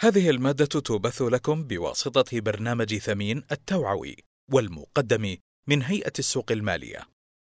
[0.00, 4.16] هذه المادة تبث لكم بواسطة برنامج ثمين التوعوي
[4.52, 5.36] والمقدم
[5.68, 7.00] من هيئة السوق المالية.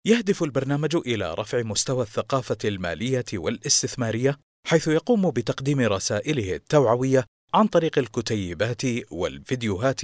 [0.07, 7.25] يهدف البرنامج إلى رفع مستوى الثقافة المالية والاستثمارية حيث يقوم بتقديم رسائله التوعوية
[7.55, 10.01] عن طريق الكتيبات والفيديوهات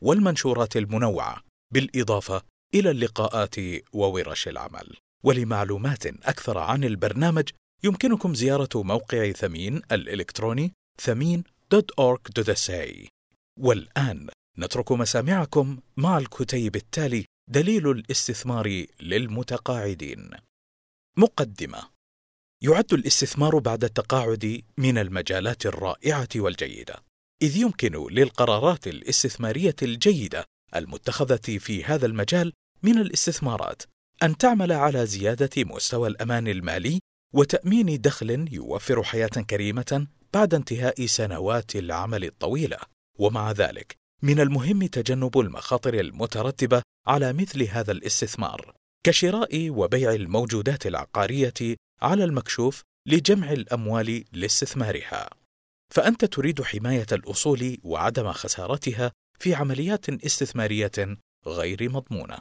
[0.00, 1.42] والمنشورات المنوعة،
[1.74, 2.42] بالإضافة
[2.74, 3.54] إلى اللقاءات
[3.92, 4.96] وورش العمل.
[5.24, 7.48] ولمعلومات أكثر عن البرنامج
[7.84, 10.72] يمكنكم زيارة موقع ثمين الإلكتروني
[11.70, 13.08] ثمين.org.sa
[13.60, 14.28] والآن
[14.58, 20.30] نترك مسامعكم مع الكتيب التالي دليل الاستثمار للمتقاعدين.
[21.18, 21.78] مقدمة
[22.62, 27.02] يعد الاستثمار بعد التقاعد من المجالات الرائعة والجيدة
[27.42, 30.44] إذ يمكن للقرارات الاستثمارية الجيدة
[30.76, 33.82] المتخذة في هذا المجال من الاستثمارات
[34.22, 37.00] أن تعمل على زيادة مستوى الأمان المالي
[37.34, 42.78] وتأمين دخل يوفر حياة كريمة بعد انتهاء سنوات العمل الطويلة،
[43.18, 48.72] ومع ذلك من المهم تجنب المخاطر المترتبة على مثل هذا الاستثمار،
[49.06, 55.30] كشراء وبيع الموجودات العقارية على المكشوف لجمع الأموال لاستثمارها.
[55.94, 62.38] فأنت تريد حماية الأصول وعدم خسارتها في عمليات استثمارية غير مضمونة.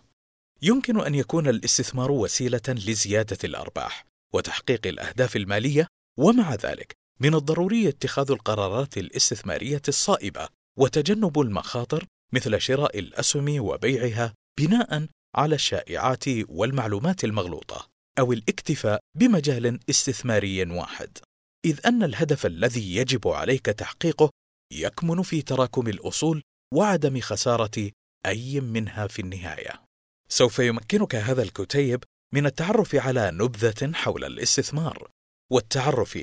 [0.62, 5.88] يمكن أن يكون الاستثمار وسيلة لزيادة الأرباح وتحقيق الأهداف المالية،
[6.20, 10.48] ومع ذلك من الضروري اتخاذ القرارات الاستثمارية الصائبة
[10.80, 17.88] وتجنب المخاطر مثل شراء الأسهم وبيعها بناء على الشائعات والمعلومات المغلوطة
[18.20, 21.18] أو الاكتفاء بمجال استثماري واحد،
[21.66, 24.30] إذ أن الهدف الذي يجب عليك تحقيقه
[24.74, 26.42] يكمن في تراكم الأصول
[26.74, 27.92] وعدم خسارة
[28.26, 29.82] أي منها في النهاية.
[30.30, 35.10] سوف يمكنك هذا الكتيب من التعرف على نبذة حول الاستثمار
[35.52, 36.20] والتعرف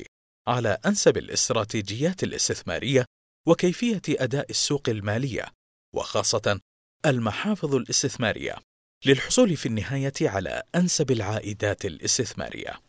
[0.49, 3.05] على أنسب الاستراتيجيات الاستثمارية
[3.49, 5.47] وكيفية أداء السوق المالية
[5.95, 6.61] وخاصة
[7.07, 8.57] المحافظ الاستثمارية
[9.07, 12.81] للحصول في النهاية على أنسب العائدات الاستثمارية.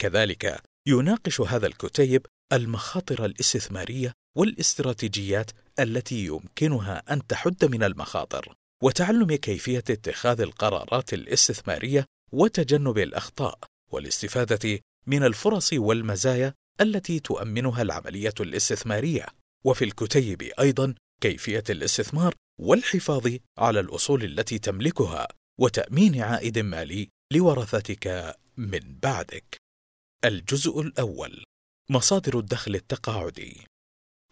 [0.00, 9.84] كذلك يناقش هذا الكتيب المخاطر الاستثمارية والاستراتيجيات التي يمكنها أن تحد من المخاطر وتعلم كيفية
[9.90, 13.58] اتخاذ القرارات الاستثمارية وتجنب الأخطاء
[13.92, 19.26] والاستفادة من الفرص والمزايا التي تؤمنها العملية الاستثمارية
[19.64, 25.28] وفي الكتيب أيضا كيفية الاستثمار والحفاظ على الأصول التي تملكها
[25.60, 29.56] وتأمين عائد مالي لورثتك من بعدك.
[30.24, 31.44] الجزء الأول
[31.90, 33.66] مصادر الدخل التقاعدي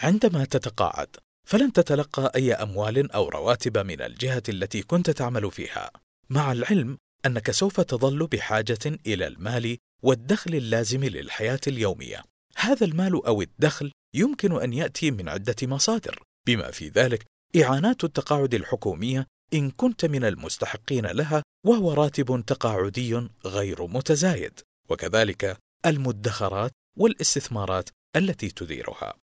[0.01, 1.17] عندما تتقاعد
[1.49, 5.91] فلن تتلقى أي أموال أو رواتب من الجهة التي كنت تعمل فيها،
[6.31, 12.23] مع العلم أنك سوف تظل بحاجة إلى المال والدخل اللازم للحياة اليومية.
[12.56, 17.25] هذا المال أو الدخل يمكن أن يأتي من عدة مصادر، بما في ذلك
[17.62, 25.56] إعانات التقاعد الحكومية إن كنت من المستحقين لها وهو راتب تقاعدي غير متزايد، وكذلك
[25.87, 29.15] المدخرات والاستثمارات التي تديرها.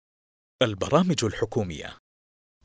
[0.61, 1.97] البرامج الحكومية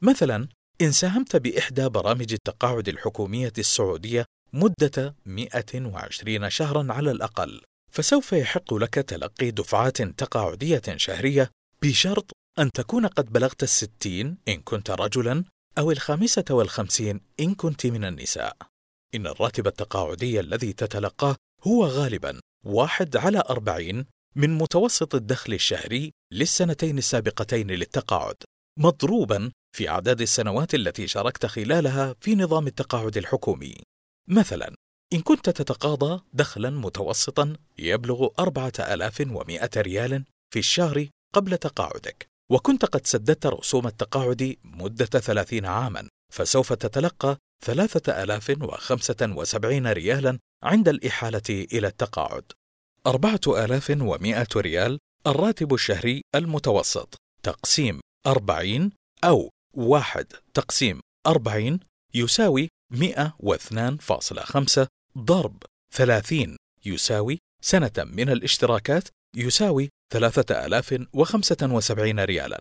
[0.03, 0.49] مثلا
[0.81, 8.95] إن ساهمت بإحدى برامج التقاعد الحكومية السعودية مدة 120 شهرا على الأقل فسوف يحق لك
[8.95, 11.51] تلقي دفعات تقاعدية شهرية
[11.83, 15.45] بشرط أن تكون قد بلغت الستين إن كنت رجلا
[15.79, 18.57] أو الخامسة والخمسين إن كنت من النساء.
[19.15, 24.07] إن الراتب التقاعدي الذي تتلقاه هو غالبا واحد على أربعين
[24.37, 28.37] من متوسط الدخل الشهري للسنتين السابقتين للتقاعد
[28.79, 33.75] مضروبا في أعداد السنوات التي شاركت خلالها في نظام التقاعد الحكومي.
[34.29, 34.75] مثلا
[35.13, 42.27] إن كنت تتقاضى دخلا متوسطا يبلغ أربعة آلاف ومائة ريال في الشهر قبل تقاعدك.
[42.51, 50.39] وكنت قد سددت رسوم التقاعد مدة ثلاثين عاما فسوف تتلقى ثلاثة آلاف وخمسة وسبعين ريالا
[50.63, 52.45] عند الإحالة إلى التقاعد.
[53.07, 57.15] أربعة آلاف ومائة ريال الراتب الشهري المتوسط.
[57.43, 58.93] تقسيم أربعين
[59.25, 60.27] أو واحد.
[60.55, 61.81] تقسيم أربعين
[62.15, 64.89] يساوي مئة واثنان فاصلة خمسة
[65.19, 65.63] ضرب
[65.95, 66.57] ثلاثين
[66.87, 72.61] يساوي سنة من الاشتراكات يساوي ثلاثة آلاف وخمسة وسبعين ريالا.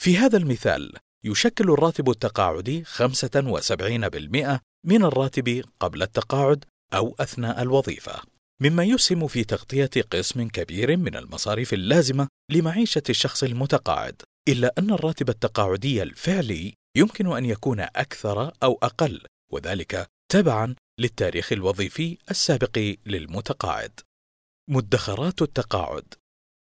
[0.00, 0.92] في هذا المثال
[1.24, 6.64] يشكل الراتب التقاعدي خمسة وسبعين بالمئة من الراتب قبل التقاعد
[6.94, 8.22] أو أثناء الوظيفة.
[8.62, 15.28] مما يسهم في تغطية قسم كبير من المصاريف اللازمة لمعيشة الشخص المتقاعد إلا أن الراتب
[15.28, 24.00] التقاعدي الفعلي يمكن أن يكون أكثر أو أقل وذلك تبعا للتاريخ الوظيفي السابق للمتقاعد.
[24.70, 26.14] مدخرات التقاعد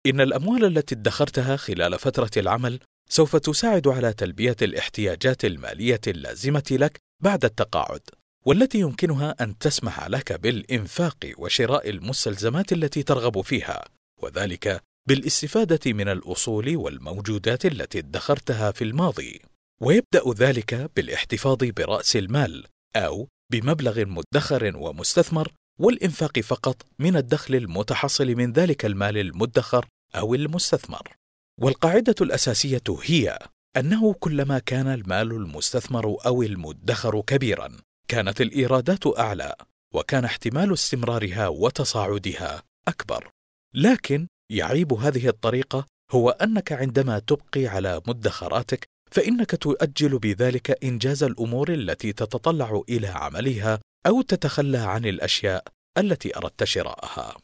[0.05, 2.79] إن الأموال التي ادخرتها خلال فترة العمل
[3.09, 8.01] سوف تساعد على تلبية الاحتياجات المالية اللازمة لك بعد التقاعد،
[8.45, 13.85] والتي يمكنها أن تسمح لك بالإنفاق وشراء المستلزمات التي ترغب فيها،
[14.21, 19.41] وذلك بالاستفادة من الأصول والموجودات التي ادخرتها في الماضي.
[19.81, 22.65] ويبدأ ذلك بالاحتفاظ برأس المال
[22.95, 31.15] أو بمبلغ مدخر ومستثمر والإنفاق فقط من الدخل المتحصل من ذلك المال المدخر أو المستثمر.
[31.61, 33.39] والقاعدة الأساسية هي
[33.77, 37.77] أنه كلما كان المال المستثمر أو المدخر كبيرا،
[38.07, 39.55] كانت الإيرادات أعلى،
[39.93, 43.29] وكان احتمال استمرارها وتصاعدها أكبر.
[43.73, 51.73] لكن يعيب هذه الطريقة هو أنك عندما تبقي على مدخراتك فإنك تؤجل بذلك إنجاز الأمور
[51.73, 55.63] التي تتطلع إلى عملها أو تتخلى عن الأشياء
[55.97, 57.37] التي أردت شراءها.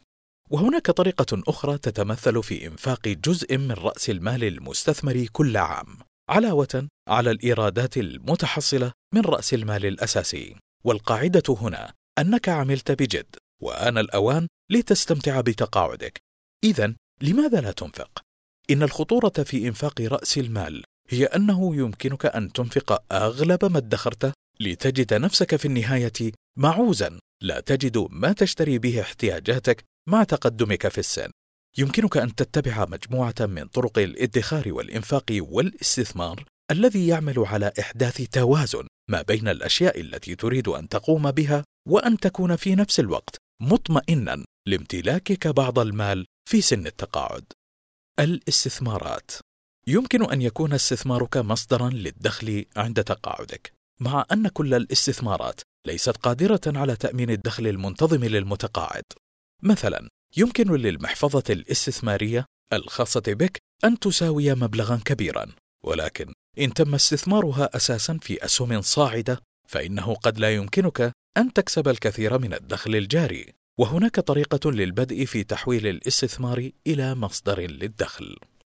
[0.50, 5.98] وهناك طريقة أخرى تتمثل في إنفاق جزء من رأس المال المستثمر كل عام،
[6.30, 10.56] علاوة على الإيرادات المتحصلة من رأس المال الأساسي.
[10.84, 16.20] والقاعدة هنا أنك عملت بجد، وآن الأوان لتستمتع بتقاعدك.
[16.64, 18.22] إذا لماذا لا تنفق؟
[18.72, 25.14] إن الخطورة في إنفاق رأس المال هي أنه يمكنك أن تنفق أغلب ما ادخرته لتجد
[25.14, 31.30] نفسك في النهاية معوزا لا تجد ما تشتري به احتياجاتك مع تقدمك في السن.
[31.78, 39.22] يمكنك أن تتبع مجموعة من طرق الادخار والإنفاق والاستثمار الذي يعمل على إحداث توازن ما
[39.22, 45.80] بين الأشياء التي تريد أن تقوم بها وأن تكون في نفس الوقت مطمئنا لامتلاكك بعض
[45.80, 47.44] المال في سن التقاعد.
[48.20, 49.32] الاستثمارات
[49.90, 56.96] يمكن أن يكون استثمارك مصدرا للدخل عند تقاعدك، مع أن كل الاستثمارات ليست قادرة على
[56.96, 59.04] تأمين الدخل المنتظم للمتقاعد.
[59.64, 65.46] مثلا، يمكن للمحفظة الاستثمارية الخاصة بك أن تساوي مبلغا كبيرا،
[65.84, 72.38] ولكن إن تم استثمارها أساسا في أسهم صاعدة، فإنه قد لا يمكنك أن تكسب الكثير
[72.38, 78.36] من الدخل الجاري، وهناك طريقة للبدء في تحويل الاستثمار إلى مصدر للدخل،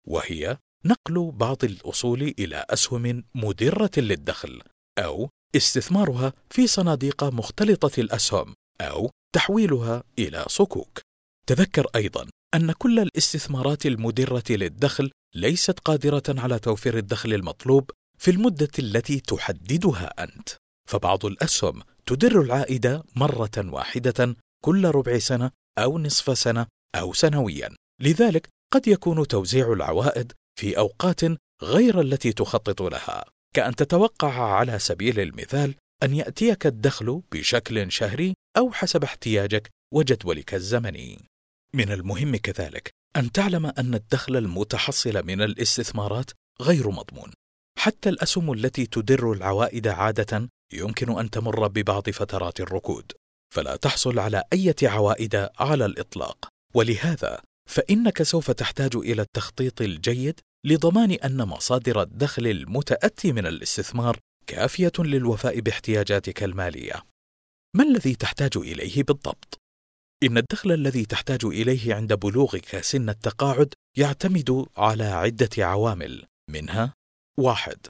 [0.06, 4.62] وهي نقل بعض الأصول إلى أسهم مدرة للدخل
[4.98, 11.00] أو استثمارها في صناديق مختلطة الأسهم أو تحويلها إلى صكوك.
[11.46, 18.70] تذكر أيضا أن كل الاستثمارات المدرة للدخل ليست قادرة على توفير الدخل المطلوب في المدة
[18.78, 20.48] التي تحددها أنت،
[20.88, 28.48] فبعض الأسهم تدر العائد مرة واحدة كل ربع سنة أو نصف سنة أو سنويا، لذلك
[28.72, 31.20] قد يكون توزيع العوائد في أوقات
[31.62, 33.24] غير التي تخطط لها
[33.54, 41.24] كأن تتوقع على سبيل المثال أن يأتيك الدخل بشكل شهري أو حسب احتياجك وجدولك الزمني.
[41.74, 47.30] من المهم كذلك أن تعلم أن الدخل المتحصل من الاستثمارات غير مضمون.
[47.78, 53.12] حتى الأسهم التي تدر العوائد عادة يمكن أن تمر ببعض فترات الركود.
[53.54, 56.48] فلا تحصل على أي عوائد على الإطلاق.
[56.74, 64.92] ولهذا فإنك سوف تحتاج إلى التخطيط الجيد لضمان أن مصادر الدخل المتأتي من الاستثمار كافية
[64.98, 67.02] للوفاء باحتياجاتك المالية.
[67.76, 69.58] ما الذي تحتاج إليه بالضبط؟
[70.22, 76.94] إن الدخل الذي تحتاج إليه عند بلوغك سن التقاعد يعتمد على عدة عوامل منها
[77.38, 77.86] واحد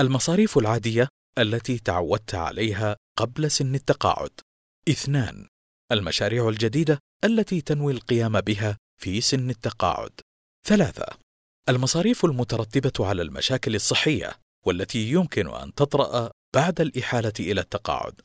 [0.00, 4.40] المصاريف العادية التي تعودت عليها قبل سن التقاعد.
[4.88, 5.46] اثنان
[5.92, 10.20] المشاريع الجديدة التي تنوي القيام بها في سن التقاعد.
[10.66, 11.21] ثلاثة
[11.68, 14.32] المصاريف المترتبة على المشاكل الصحية
[14.66, 18.20] والتي يمكن أن تطرأ بعد الإحالة إلى التقاعد.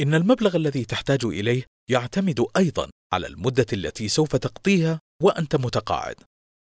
[0.00, 6.16] إن المبلغ الذي تحتاج إليه يعتمد أيضا على المدة التي سوف تقضيها وأنت متقاعد.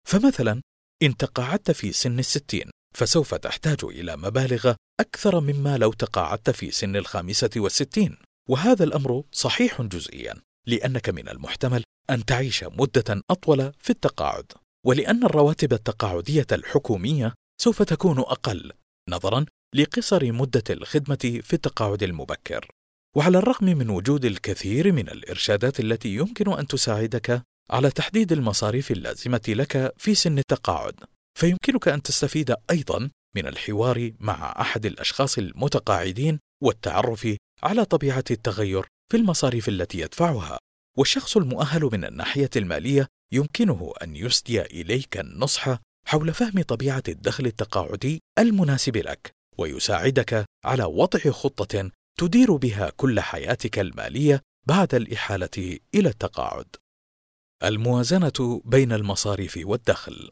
[0.07, 0.61] فمثلا
[1.03, 6.95] إن تقاعدت في سن الستين فسوف تحتاج إلى مبالغ أكثر مما لو تقاعدت في سن
[6.95, 8.17] الخامسة والستين
[8.49, 10.33] وهذا الأمر صحيح جزئيا
[10.67, 14.51] لأنك من المحتمل أن تعيش مدة أطول في التقاعد
[14.85, 18.71] ولأن الرواتب التقاعدية الحكومية سوف تكون أقل
[19.09, 22.67] نظرا لقصر مدة الخدمة في التقاعد المبكر.
[23.15, 29.41] وعلى الرغم من وجود الكثير من الإرشادات التي يمكن أن تساعدك على تحديد المصاريف اللازمة
[29.47, 30.93] لك في سن التقاعد،
[31.39, 39.17] فيمكنك أن تستفيد أيضا من الحوار مع أحد الأشخاص المتقاعدين والتعرف على طبيعة التغير في
[39.17, 40.59] المصاريف التي يدفعها.
[40.97, 48.19] والشخص المؤهل من الناحية المالية يمكنه أن يسدي إليك النصح حول فهم طبيعة الدخل التقاعدي
[48.39, 56.75] المناسب لك ويساعدك على وضع خطة تدير بها كل حياتك المالية بعد الإحالة إلى التقاعد.
[57.63, 60.29] الموازنة بين المصاريف والدخل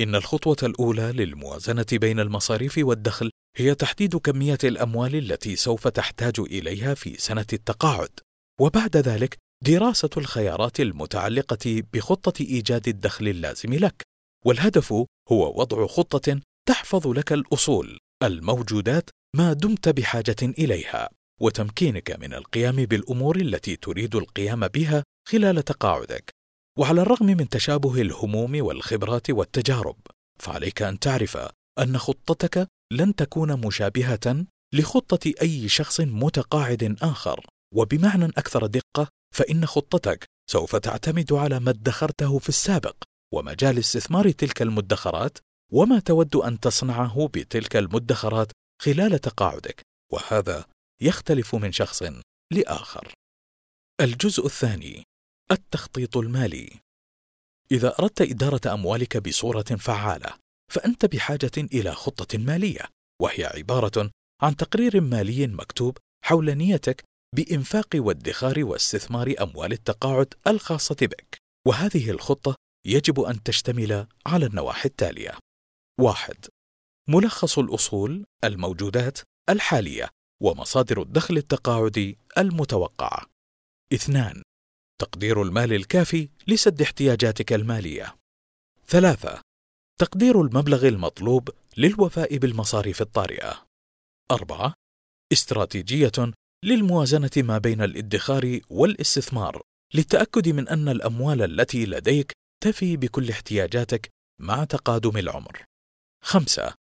[0.00, 6.94] إن الخطوة الأولى للموازنة بين المصاريف والدخل هي تحديد كمية الأموال التي سوف تحتاج إليها
[6.94, 8.20] في سنة التقاعد،
[8.60, 14.02] وبعد ذلك دراسة الخيارات المتعلقة بخطة إيجاد الدخل اللازم لك،
[14.44, 21.08] والهدف هو وضع خطة تحفظ لك الأصول الموجودات ما دمت بحاجة إليها،
[21.40, 26.30] وتمكينك من القيام بالأمور التي تريد القيام بها خلال تقاعدك.
[26.78, 29.96] وعلى الرغم من تشابه الهموم والخبرات والتجارب،
[30.40, 31.38] فعليك أن تعرف
[31.78, 40.24] أن خطتك لن تكون مشابهة لخطة أي شخص متقاعد آخر، وبمعنى أكثر دقة فإن خطتك
[40.50, 42.96] سوف تعتمد على ما ادخرته في السابق
[43.34, 45.38] ومجال استثمار تلك المدخرات
[45.72, 49.82] وما تود أن تصنعه بتلك المدخرات خلال تقاعدك،
[50.12, 50.64] وهذا
[51.02, 52.02] يختلف من شخص
[52.52, 53.14] لآخر.
[54.00, 55.04] الجزء الثاني
[55.50, 56.80] التخطيط المالي
[57.72, 60.34] إذا أردت إدارة أموالك بصورة فعالة،
[60.72, 62.88] فأنت بحاجة إلى خطة مالية،
[63.22, 64.10] وهي عبارة
[64.42, 67.04] عن تقرير مالي مكتوب حول نيتك
[67.34, 72.54] بإنفاق وادخار واستثمار أموال التقاعد الخاصة بك، وهذه الخطة
[72.86, 75.38] يجب أن تشتمل على النواحي التالية:
[76.00, 76.46] واحد:
[77.08, 79.18] ملخص الأصول، الموجودات
[79.50, 80.08] الحالية،
[80.42, 83.26] ومصادر الدخل التقاعدي المتوقعة.
[83.94, 84.42] اثنان:
[85.00, 88.16] تقدير المال الكافي لسد احتياجاتك المالية.
[88.86, 89.40] ثلاثة:
[90.00, 93.66] تقدير المبلغ المطلوب للوفاء بالمصاريف الطارئة.
[94.30, 94.74] أربعة:
[95.32, 96.32] استراتيجية
[96.64, 99.62] للموازنة ما بين الادخار والاستثمار
[99.94, 104.08] للتأكد من أن الأموال التي لديك تفي بكل احتياجاتك
[104.40, 105.64] مع تقادم العمر.
[106.24, 106.74] خمسة: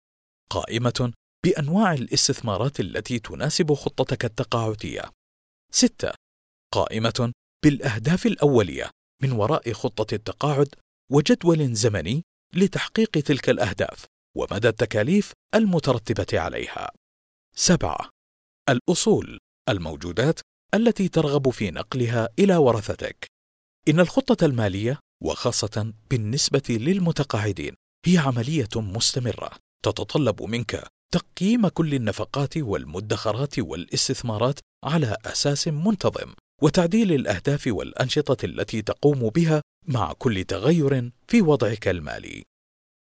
[0.50, 1.12] قائمة
[1.45, 5.11] بأنواع الاستثمارات التي تناسب خطتك التقاعدية.
[5.73, 6.12] ستة:
[6.73, 7.33] قائمة
[7.64, 8.90] بالأهداف الأولية
[9.23, 10.75] من وراء خطة التقاعد
[11.11, 12.23] وجدول زمني
[12.54, 14.04] لتحقيق تلك الأهداف
[14.37, 16.90] ومدى التكاليف المترتبة عليها.
[17.57, 18.11] سبعة:
[18.69, 20.40] الأصول الموجودات
[20.75, 23.26] التي ترغب في نقلها إلى ورثتك.
[23.88, 27.75] إن الخطة المالية وخاصة بالنسبة للمتقاعدين
[28.06, 29.50] هي عملية مستمرة
[29.85, 39.28] تتطلب منك تقييم كل النفقات والمدخرات والاستثمارات على أساس منتظم وتعديل الأهداف والأنشطة التي تقوم
[39.28, 42.42] بها مع كل تغير في وضعك المالي.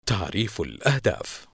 [0.05, 1.47] تعريف الأهداف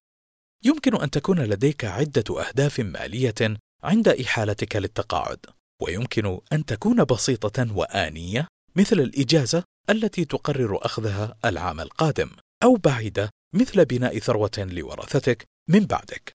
[0.65, 5.46] يمكن أن تكون لديك عدة أهداف مالية عند إحالتك للتقاعد،
[5.82, 12.29] ويمكن أن تكون بسيطة وآنية مثل الإجازة التي تقرر أخذها العام القادم،
[12.63, 16.32] أو بعيدة مثل بناء ثروة لورثتك من بعدك.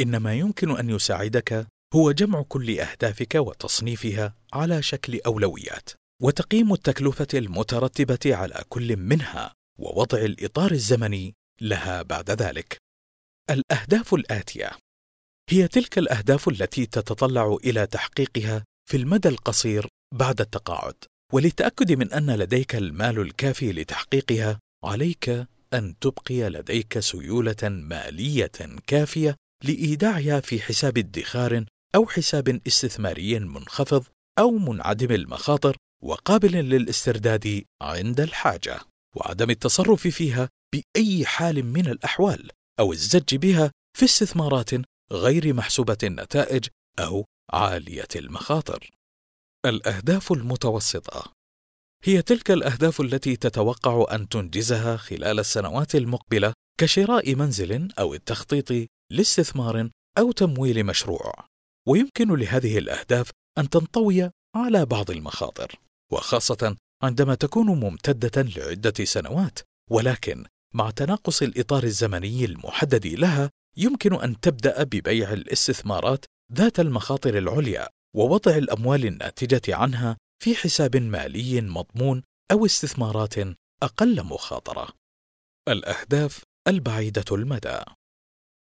[0.00, 5.90] إنما يمكن أن يساعدك هو جمع كل أهدافك وتصنيفها على شكل أولويات،
[6.22, 12.76] وتقييم التكلفة المترتبة على كل منها، ووضع الإطار الزمني لها بعد ذلك.
[13.50, 14.70] الأهداف الآتية
[15.52, 20.94] هي تلك الأهداف التي تتطلع إلى تحقيقها في المدى القصير بعد التقاعد،
[21.32, 28.52] وللتأكد من أن لديك المال الكافي لتحقيقها، عليك أن تبقي لديك سيولة مالية
[28.86, 31.64] كافية لإيداعها في حساب ادخار
[31.94, 34.04] أو حساب استثماري منخفض
[34.38, 38.80] أو منعدم المخاطر وقابل للاسترداد عند الحاجة،
[39.16, 44.70] وعدم التصرف فيها بأي حال من الأحوال أو الزج بها في استثمارات
[45.12, 46.64] غير محسوبة النتائج
[46.98, 48.90] أو عالية المخاطر.
[49.66, 51.32] الأهداف المتوسطة
[52.04, 59.90] هي تلك الأهداف التي تتوقع أن تنجزها خلال السنوات المقبلة كشراء منزل أو التخطيط لاستثمار
[60.18, 61.46] أو تمويل مشروع،
[61.88, 65.78] ويمكن لهذه الأهداف أن تنطوي على بعض المخاطر،
[66.12, 69.58] وخاصة عندما تكون ممتدة لعدة سنوات،
[69.90, 77.88] ولكن مع تناقص الإطار الزمني المحدد لها، يمكن أن تبدأ ببيع الاستثمارات ذات المخاطر العليا
[78.16, 82.22] ووضع الأموال الناتجة عنها في حساب مالي مضمون
[82.52, 83.34] أو استثمارات
[83.82, 84.88] أقل مخاطرة.
[85.68, 87.80] الأهداف البعيدة المدى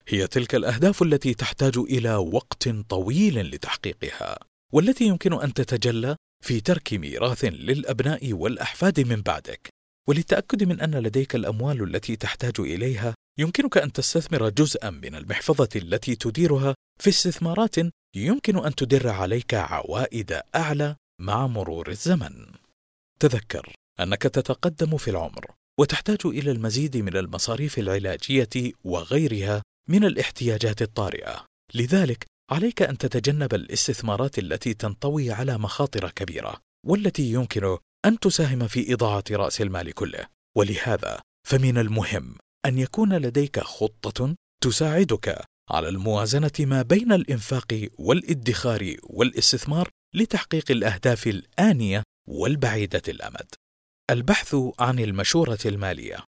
[0.08, 4.38] هي تلك الأهداف التي تحتاج إلى وقت طويل لتحقيقها،
[4.72, 9.68] والتي يمكن أن تتجلى في ترك ميراث للأبناء والأحفاد من بعدك.
[10.08, 16.16] وللتأكد من أن لديك الأموال التي تحتاج إليها، يمكنك أن تستثمر جزءا من المحفظة التي
[16.16, 17.74] تديرها في استثمارات
[18.16, 22.46] يمكن أن تدر عليك عوائد أعلى مع مرور الزمن.
[23.20, 25.44] تذكر أنك تتقدم في العمر
[25.80, 34.38] وتحتاج إلى المزيد من المصاريف العلاجية وغيرها من الاحتياجات الطارئة، لذلك عليك أن تتجنب الاستثمارات
[34.38, 40.26] التي تنطوي على مخاطر كبيرة، والتي يمكن أن تساهم في إضاعة رأس المال كله،
[40.57, 42.37] ولهذا فمن المهم
[42.67, 52.02] أن يكون لديك خطة تساعدك على الموازنة ما بين الإنفاق والإدخار والاستثمار لتحقيق الأهداف الآنية
[52.28, 53.47] والبعيدة الأمد.
[54.11, 56.25] البحث عن المشورة المالية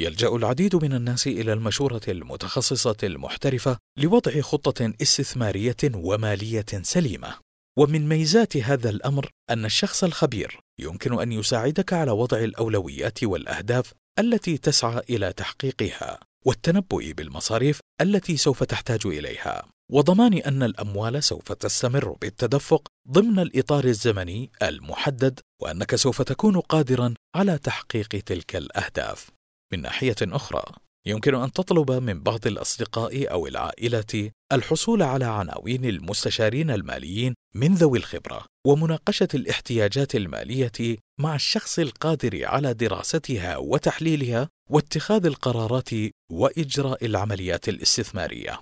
[0.00, 7.34] يلجأ العديد من الناس إلى المشورة المتخصصة المحترفة لوضع خطة استثمارية ومالية سليمة.
[7.78, 14.58] ومن ميزات هذا الأمر أن الشخص الخبير يمكن أن يساعدك على وضع الأولويات والأهداف التي
[14.58, 22.88] تسعى إلى تحقيقها، والتنبؤ بالمصاريف التي سوف تحتاج إليها، وضمان أن الأموال سوف تستمر بالتدفق
[23.08, 29.30] ضمن الإطار الزمني المحدد، وأنك سوف تكون قادرا على تحقيق تلك الأهداف.
[29.72, 30.62] من ناحية أخرى،
[31.06, 37.98] يمكن أن تطلب من بعض الأصدقاء أو العائلة الحصول على عناوين المستشارين الماليين من ذوي
[37.98, 45.90] الخبرة ومناقشة الاحتياجات المالية مع الشخص القادر على دراستها وتحليلها واتخاذ القرارات
[46.30, 48.60] وإجراء العمليات الاستثمارية.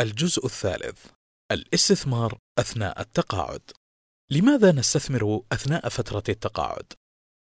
[0.00, 1.06] الجزء الثالث
[1.52, 3.62] الاستثمار أثناء التقاعد.
[4.30, 6.92] لماذا نستثمر أثناء فترة التقاعد؟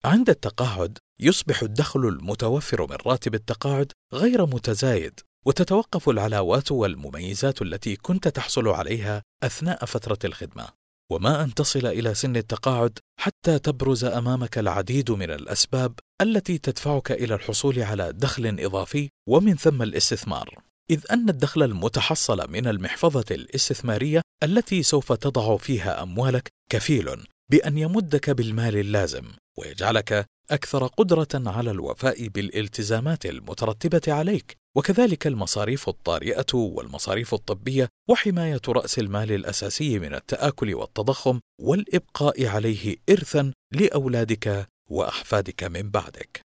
[0.05, 8.27] عند التقاعد يصبح الدخل المتوفر من راتب التقاعد غير متزايد وتتوقف العلاوات والمميزات التي كنت
[8.27, 10.67] تحصل عليها أثناء فترة الخدمة.
[11.11, 17.35] وما أن تصل إلى سن التقاعد حتى تبرز أمامك العديد من الأسباب التي تدفعك إلى
[17.35, 20.63] الحصول على دخل إضافي ومن ثم الاستثمار.
[20.89, 28.29] إذ أن الدخل المتحصل من المحفظة الاستثمارية التي سوف تضع فيها أموالك كفيل بأن يمدك
[28.29, 29.25] بالمال اللازم.
[29.57, 34.57] ويجعلك أكثر قدرة على الوفاء بالالتزامات المترتبة عليك.
[34.75, 43.53] وكذلك المصاريف الطارئة والمصاريف الطبية وحماية رأس المال الأساسي من التآكل والتضخم والإبقاء عليه ارثا
[43.71, 46.41] لأولادك وأحفادك من بعدك.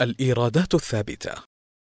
[0.00, 1.34] الإيرادات الثابتة.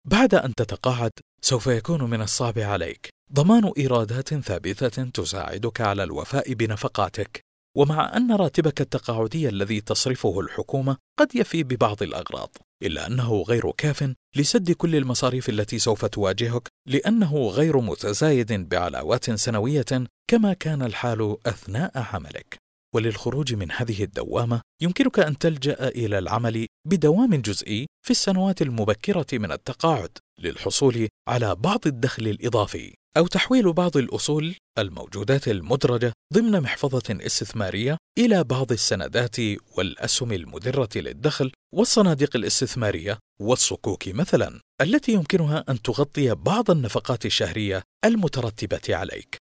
[0.08, 3.10] بعد أن تتقاعد سوف يكون من الصعب عليك.
[3.34, 7.41] ضمان إيرادات ثابتة تساعدك على الوفاء بنفقاتك
[7.77, 14.13] ومع أن راتبك التقاعدي الذي تصرفه الحكومة قد يفي ببعض الأغراض، إلا أنه غير كاف
[14.36, 21.91] لسد كل المصاريف التي سوف تواجهك لأنه غير متزايد بعلاوات سنوية كما كان الحال أثناء
[21.95, 22.57] عملك.
[22.95, 29.52] وللخروج من هذه الدوامة يمكنك أن تلجأ إلى العمل بدوام جزئي في السنوات المبكرة من
[29.52, 37.98] التقاعد للحصول على بعض الدخل الإضافي أو تحويل بعض الأصول الموجودات المدرجة ضمن محفظة استثمارية
[38.17, 39.36] إلى بعض السندات
[39.78, 48.96] والأسهم المدرة للدخل والصناديق الاستثمارية والصكوك مثلا التي يمكنها أن تغطي بعض النفقات الشهرية المترتبة
[48.96, 49.38] عليك.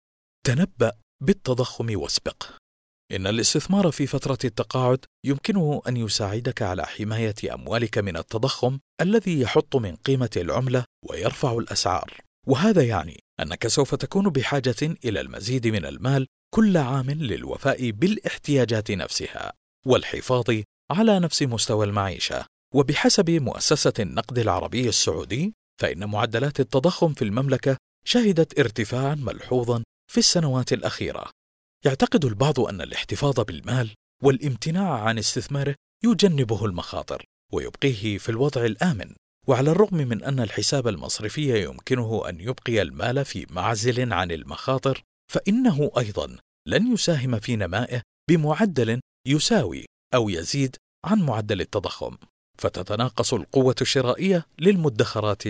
[0.47, 0.93] تنبأ
[1.23, 2.47] بالتضخم واسبق.
[3.17, 9.77] إن الاستثمار في فترة التقاعد يمكنه أن يساعدك على حماية أموالك من التضخم الذي يحط
[9.77, 12.21] من قيمة العملة ويرفع الأسعار.
[12.47, 19.53] وهذا يعني أنك سوف تكون بحاجة إلى المزيد من المال كل عام للوفاء بالاحتياجات نفسها
[19.87, 20.45] والحفاظ
[20.91, 28.59] على نفس مستوى المعيشة وبحسب مؤسسة النقد العربي السعودي فإن معدلات التضخم في المملكة شهدت
[28.59, 31.31] ارتفاعا ملحوظا في السنوات الأخيرة
[31.87, 39.15] يعتقد البعض أن الاحتفاظ بالمال والامتناع عن استثماره يجنبه المخاطر ويبقيه في الوضع الآمن
[39.49, 45.91] وعلى الرغم من أن الحساب المصرفي يمكنه أن يبقي المال في معزل عن المخاطر فإنه
[45.99, 46.37] أيضا
[46.69, 52.17] لن يساهم في نمائه بمعدل يساوي أو يزيد عن معدل التضخم
[52.59, 55.43] فتتناقص القوة الشرائية للمدخرات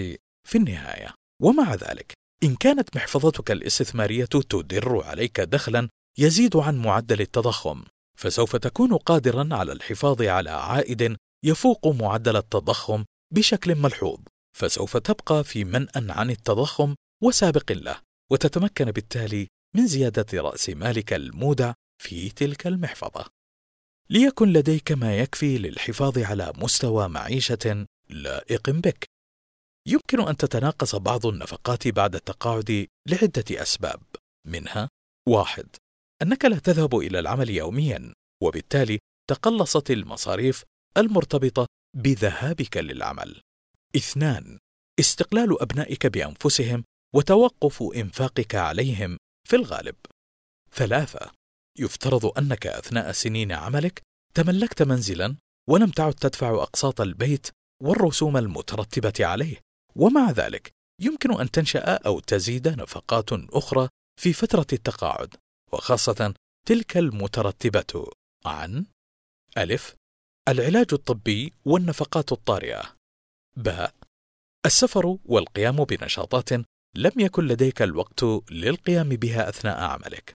[0.49, 1.14] في النهاية.
[1.42, 2.12] ومع ذلك
[2.44, 7.85] إن كانت محفظتك الاستثمارية تدر عليك دخلا يزيد عن معدل التضخم.
[8.18, 14.18] فسوف تكون قادرا على الحفاظ على عائد يفوق معدل التضخم بشكل ملحوظ.
[14.57, 18.00] فسوف تبقى في منأى عن التضخم وسابق له
[18.33, 21.72] وتتمكن بالتالي من زيادة رأس مالك المودع
[22.03, 23.27] في تلك المحفظة.
[24.11, 29.05] ليكن لديك ما يكفي للحفاظ على مستوى معيشة لائق بك.
[29.87, 34.03] يمكن أن تتناقص بعض النفقات بعد التقاعد لعدة أسباب.
[34.46, 34.88] منها
[35.29, 35.66] واحد
[36.24, 38.98] أنك لا تذهب إلى العمل يوميا وبالتالي
[39.30, 40.64] تقلصت المصاريف
[40.96, 43.40] المرتبطة بذهابك للعمل.
[43.96, 44.58] اثنان
[45.00, 46.84] استقلال أبنائك بأنفسهم
[47.14, 49.94] وتوقف إنفاقك عليهم في الغالب.
[50.72, 51.30] ثلاثة
[51.78, 54.02] يفترض أنك أثناء سنين عملك
[54.34, 55.37] تملكت منزلا
[55.68, 57.46] ولم تعد تدفع أقساط البيت
[57.82, 59.60] والرسوم المترتبة عليه،
[59.96, 63.88] ومع ذلك يمكن أن تنشأ أو تزيد نفقات أخرى
[64.20, 65.34] في فترة التقاعد،
[65.74, 66.34] وخاصة
[66.66, 68.10] تلك المترتبة.
[68.46, 68.87] عن
[69.58, 69.94] ألف
[70.48, 72.96] العلاج الطبي والنفقات الطارئة.
[73.56, 73.94] باء
[74.66, 76.52] السفر والقيام بنشاطات
[76.96, 80.34] لم يكن لديك الوقت للقيام بها أثناء عملك.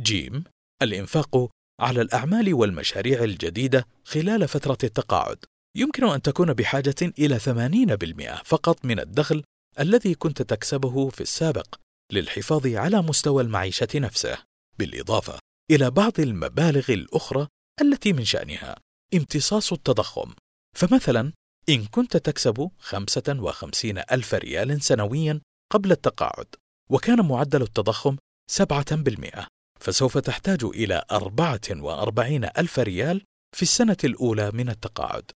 [0.00, 0.44] جيم
[0.82, 5.44] الإنفاق على الأعمال والمشاريع الجديدة خلال فترة التقاعد.
[5.76, 9.44] يمكن أن تكون بحاجة إلى 80% فقط من الدخل
[9.80, 11.74] الذي كنت تكسبه في السابق
[12.12, 14.38] للحفاظ على مستوى المعيشة نفسه،
[14.78, 15.38] بالإضافة
[15.70, 17.46] إلى بعض المبالغ الأخرى
[17.80, 18.76] التي من شأنها
[19.14, 20.32] امتصاص التضخم.
[20.76, 21.32] فمثلا
[21.68, 25.40] إن كنت تكسب 55 ألف ريال سنويا
[25.72, 26.46] قبل التقاعد
[26.90, 28.16] وكان معدل التضخم
[28.52, 29.46] 7%
[29.80, 33.22] فسوف تحتاج إلى 44 ألف ريال
[33.56, 35.30] في السنة الأولى من التقاعد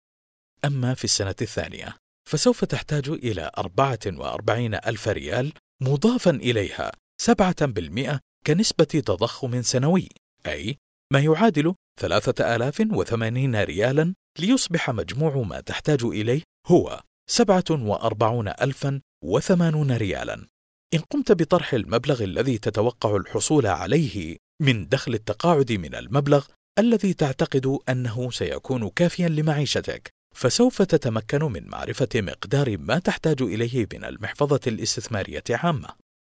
[0.65, 1.97] أما في السنة الثانية
[2.29, 5.53] فسوف تحتاج إلى 44 ألف ريال
[5.83, 10.09] مضافا إليها 7% كنسبة تضخم سنوي
[10.47, 10.77] أي
[11.13, 20.47] ما يعادل 3080 ريالا ليصبح مجموع ما تحتاج إليه هو 47080 ريالا
[20.95, 26.47] إن قمت بطرح المبلغ الذي تتوقع الحصول عليه من دخل التقاعد من المبلغ
[26.79, 34.05] الذي تعتقد أنه سيكون كافيا لمعيشتك فسوف تتمكن من معرفة مقدار ما تحتاج إليه من
[34.05, 35.89] المحفظة الاستثمارية عامة.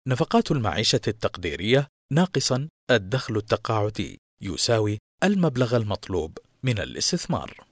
[0.07, 7.65] نفقات المعيشة التقديرية ناقصا الدخل التقاعدي يساوي المبلغ المطلوب من الاستثمار.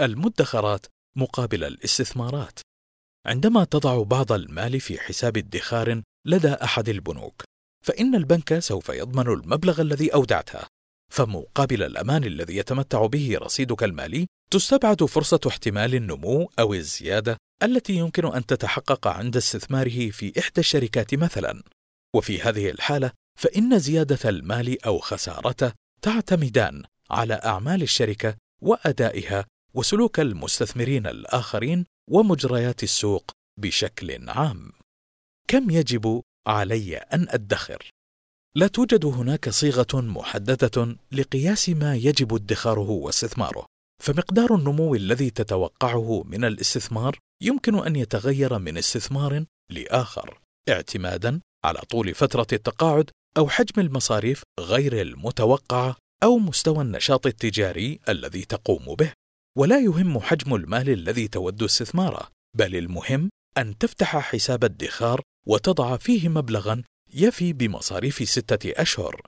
[0.00, 2.60] المدخرات مقابل الاستثمارات.
[3.26, 7.42] عندما تضع بعض المال في حساب ادخار لدى أحد البنوك
[7.84, 10.60] فإن البنك سوف يضمن المبلغ الذي أودعته.
[11.12, 18.26] فمقابل الأمان الذي يتمتع به رصيدك المالي تستبعد فرصة احتمال النمو أو الزيادة التي يمكن
[18.26, 21.62] أن تتحقق عند استثماره في إحدى الشركات مثلا.
[22.14, 31.06] وفي هذه الحالة فإن زيادة المال أو خسارته تعتمدان على أعمال الشركة وأدائها وسلوك المستثمرين
[31.06, 34.72] الآخرين ومجريات السوق بشكل عام.
[35.48, 37.90] كم يجب علي أن أدخر؟
[38.54, 43.66] لا توجد هناك صيغة محددة لقياس ما يجب ادخاره واستثماره
[44.02, 50.40] فمقدار النمو الذي تتوقعه من الاستثمار يمكن أن يتغير من استثمار لآخر.
[50.68, 58.44] اعتمادا على طول فترة التقاعد أو حجم المصاريف غير المتوقعه أو مستوى النشاط التجاري الذي
[58.44, 59.12] تقوم به.
[59.58, 66.28] ولا يهم حجم المال الذي تود استثماره بل المهم أن تفتح حساب ادخار وتضع فيه
[66.28, 66.82] مبلغا
[67.14, 69.20] يفي بمصاريف ستة أشهر.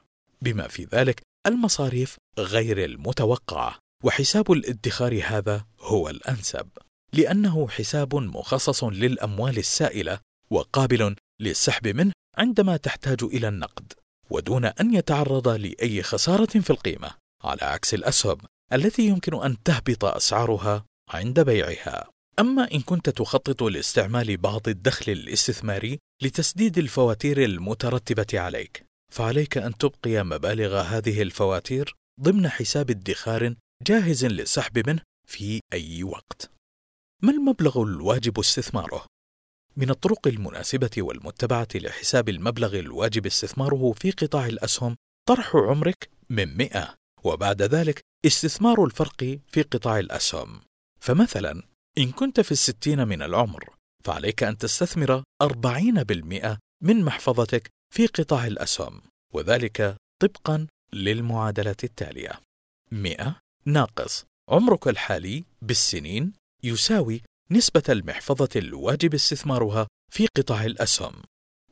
[0.42, 6.68] بما في ذلك المصاريف غير المتوقعه وحساب الادخار هذا هو الأنسب
[7.12, 10.18] لأنه حساب مخصص للأموال السائلة
[10.54, 13.92] وقابل للسحب منه عندما تحتاج إلى النقد
[14.30, 17.14] ودون أن يتعرض لأي خسارة في القيمة
[17.44, 18.38] على عكس الأسهم
[18.72, 22.08] التي يمكن أن تهبط أسعارها عند بيعها.
[22.38, 30.24] أما إن كنت تخطط لاستعمال بعض الدخل الاستثماري لتسديد الفواتير المترتبة عليك فعليك أن تبقي
[30.24, 36.50] مبالغ هذه الفواتير ضمن حساب ادخار جاهز للسحب منه في أي وقت.
[37.22, 39.06] ما المبلغ الواجب استثماره؟
[39.76, 44.96] من الطرق المناسبة والمتبعة لحساب المبلغ الواجب استثماره في قطاع الأسهم
[45.28, 50.60] طرح عمرك من 100 وبعد ذلك استثمار الفرق في قطاع الأسهم.
[51.00, 51.62] فمثلا
[51.98, 58.46] إن كنت في الستين من العمر فعليك أن تستثمر أربعين بالمئة من محفظتك في قطاع
[58.46, 59.00] الأسهم
[59.32, 62.40] وذلك طبقا للمعادلة التالية.
[62.92, 64.24] 100 ناقص.
[64.48, 66.32] عمرك الحالي بالسنين
[66.62, 67.22] يساوي
[67.54, 71.12] نسبة المحفظة الواجب استثمارها في قطاع الأسهم.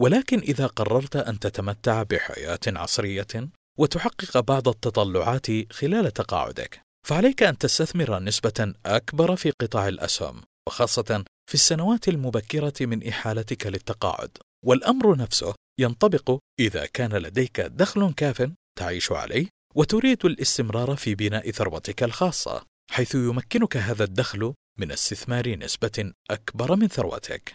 [0.00, 8.18] ولكن إذا قررت أن تتمتع بحياة عصرية وتحقق بعض التطلعات خلال تقاعدك فعليك أن تستثمر
[8.18, 14.30] نسبة أكبر في قطاع الأسهم وخاصة في السنوات المبكرة من إحالتك للتقاعد.
[14.64, 22.02] والأمر نفسه ينطبق إذا كان لديك دخل كاف تعيش عليه وتريد الاستمرار في بناء ثروتك
[22.02, 27.54] الخاصة حيث يمكنك هذا الدخل من استثمار نسبة أكبر من ثروتك.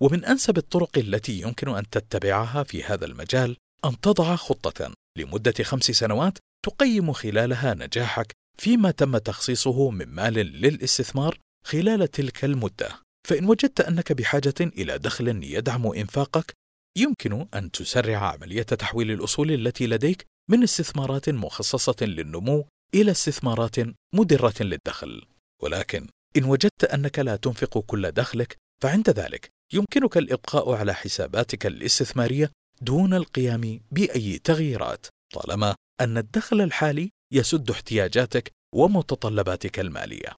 [0.00, 5.84] ومن أنسب الطرق التي يمكن أن تتبعها في هذا المجال أن تضع خطة لمدة خمس
[5.84, 12.88] سنوات تقيم خلالها نجاحك فيما تم تخصيصه من مال للاستثمار خلال تلك المدة.
[13.28, 16.52] فإن وجدت أنك بحاجة إلى دخل يدعم إنفاقك
[16.98, 23.76] يمكن أن تسرع عملية تحويل الأصول التي لديك من استثمارات مخصصة للنمو إلى استثمارات
[24.14, 25.22] مدرة للدخل.
[25.62, 32.50] ولكن إن وجدت أنك لا تنفق كل دخلك فعند ذلك يمكنك الإبقاء على حساباتك الاستثمارية
[32.80, 40.36] دون القيام بأي تغييرات طالما أن الدخل الحالي يسد احتياجاتك ومتطلباتك المالية.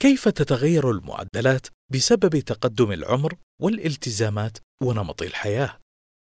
[0.00, 5.78] كيف تتغير المعدلات بسبب تقدم العمر والالتزامات ونمط الحياة؟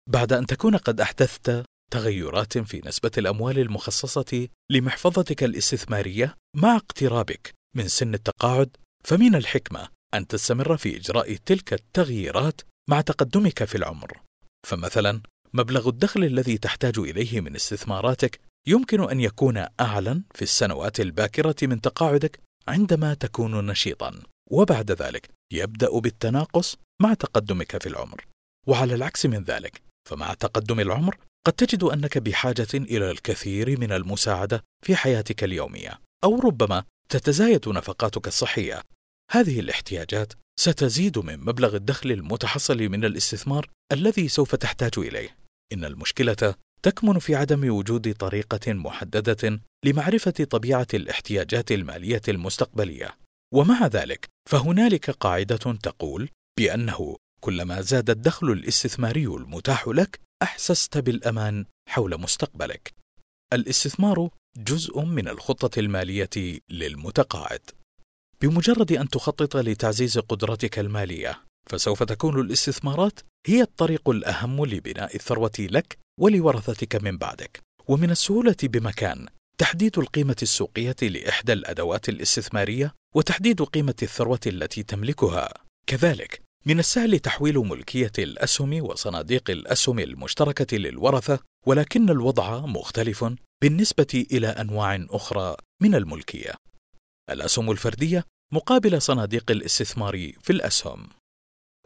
[0.08, 7.88] بعد أن تكون قد أحدثت تغيرات في نسبة الأموال المخصصة لمحفظتك الاستثمارية مع اقترابك من
[7.88, 14.20] سن التقاعد فمن الحكمة أن تستمر في إجراء تلك التغييرات مع تقدمك في العمر.
[14.66, 15.20] فمثلا
[15.52, 21.80] مبلغ الدخل الذي تحتاج إليه من استثماراتك يمكن أن يكون اعلى في السنوات الباكرة من
[21.80, 24.22] تقاعدك عندما تكون نشيطا.
[24.50, 28.24] وبعد ذلك يبدأ بالتناقص مع تقدمك في العمر.
[28.66, 34.64] وعلى العكس من ذلك فمع تقدم العمر قد تجد أنك بحاجة إلى الكثير من المساعدة
[34.84, 36.00] في حياتك اليومية.
[36.24, 38.82] أو ربما تتزايد نفقاتك الصحية.
[39.30, 45.36] هذه الاحتياجات ستزيد من مبلغ الدخل المتحصل من الاستثمار الذي سوف تحتاج إليه.
[45.72, 53.16] إن المشكلة تكمن في عدم وجود طريقة محددة لمعرفة طبيعة الاحتياجات المالية المستقبلية.
[53.54, 62.20] ومع ذلك فهنالك قاعدة تقول بأنه كلما زاد الدخل الاستثماري المتاح لك أحسست بالأمان حول
[62.20, 62.92] مستقبلك.
[63.52, 67.60] الاستثمار جزء من الخطة المالية للمتقاعد.
[68.40, 71.40] بمجرد أن تخطط لتعزيز قدرتك المالية
[71.70, 77.60] فسوف تكون الاستثمارات هي الطريق الأهم لبناء الثروة لك ولورثتك من بعدك.
[77.88, 79.26] ومن السهولة بمكان
[79.58, 85.48] تحديد القيمة السوقية لإحدى الأدوات الاستثمارية وتحديد قيمة الثروة التي تملكها.
[85.86, 93.24] كذلك من السهل تحويل ملكية الأسهم وصناديق الأسهم المشتركة للورثة ولكن الوضع مختلف
[93.62, 96.54] بالنسبة إلى أنواع أخرى من الملكية.
[97.30, 101.08] الأسهم الفردية مقابل صناديق الاستثمار في الأسهم.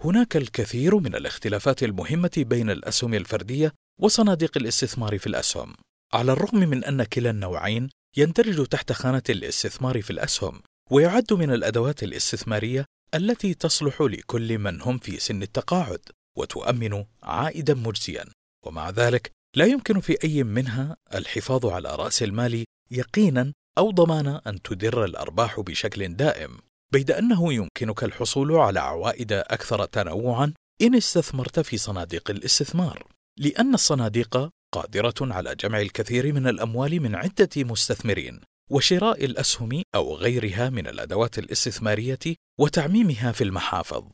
[0.04, 5.74] هناك الكثير من الاختلافات المهمة بين الأسهم الفردية وصناديق الاستثمار في الأسهم
[6.12, 12.02] على الرغم من أن كلا النوعين يندرج تحت خانة الاستثمار في الأسهم ويعد من الأدوات
[12.02, 16.00] الاستثمارية التي تصلح لكل من هم في سن التقاعد
[16.38, 18.24] وتؤمن عائدا مجزيا
[18.66, 24.62] ومع ذلك لا يمكن في أي منها الحفاظ على رأس المال يقينا أو ضمان أن
[24.62, 26.58] تدر الأرباح بشكل دائم
[26.92, 33.06] بيد أنه يمكنك الحصول على عوائد أكثر تنوعا إن استثمرت في صناديق الاستثمار.
[33.38, 38.40] لأن الصناديق قادرة على جمع الكثير من الأموال من عدة مستثمرين
[38.72, 42.18] وشراء الأسهم أو غيرها من الأدوات الاستثمارية
[42.58, 44.04] وتعميمها في المحافظ.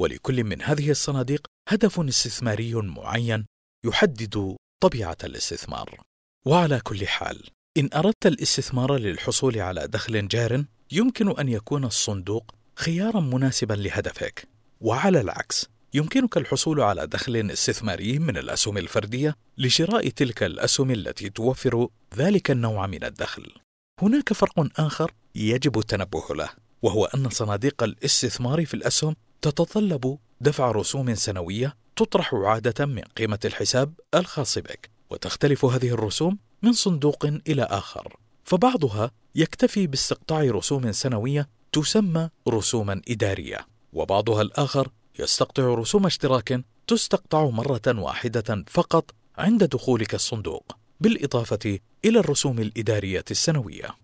[0.00, 3.46] ولكل من هذه الصناديق هدف استثماري معين
[3.84, 6.00] يحدد طبيعة الاستثمار.
[6.46, 13.20] وعلى كل حال إن أردت الاستثمار للحصول على دخل جار يمكن أن يكون الصندوق خيارا
[13.20, 14.48] مناسبا لهدفك.
[14.80, 21.88] وعلى العكس يمكنك الحصول على دخل استثماري من الأسهم الفردية لشراء تلك الأسهم التي توفر
[22.16, 23.61] ذلك النوع من الدخل.
[24.02, 26.48] هناك فرق آخر يجب التنبه له
[26.82, 33.92] وهو أن صناديق الاستثمار في الأسهم تتطلب دفع رسوم سنوية تطرح عادة من قيمة الحساب
[34.14, 38.16] الخاص بك وتختلف هذه الرسوم من صندوق إلى آخر.
[38.44, 44.88] فبعضها يكتفي باستقطاع رسوم سنوية تسمى رسوما إدارية وبعضها الآخر
[45.18, 50.81] يستقطع رسوم اشتراك تستقطع مرة واحدة فقط عند دخولك الصندوق.
[51.02, 53.96] بالإضافة إلى الرسوم الإدارية السنوية.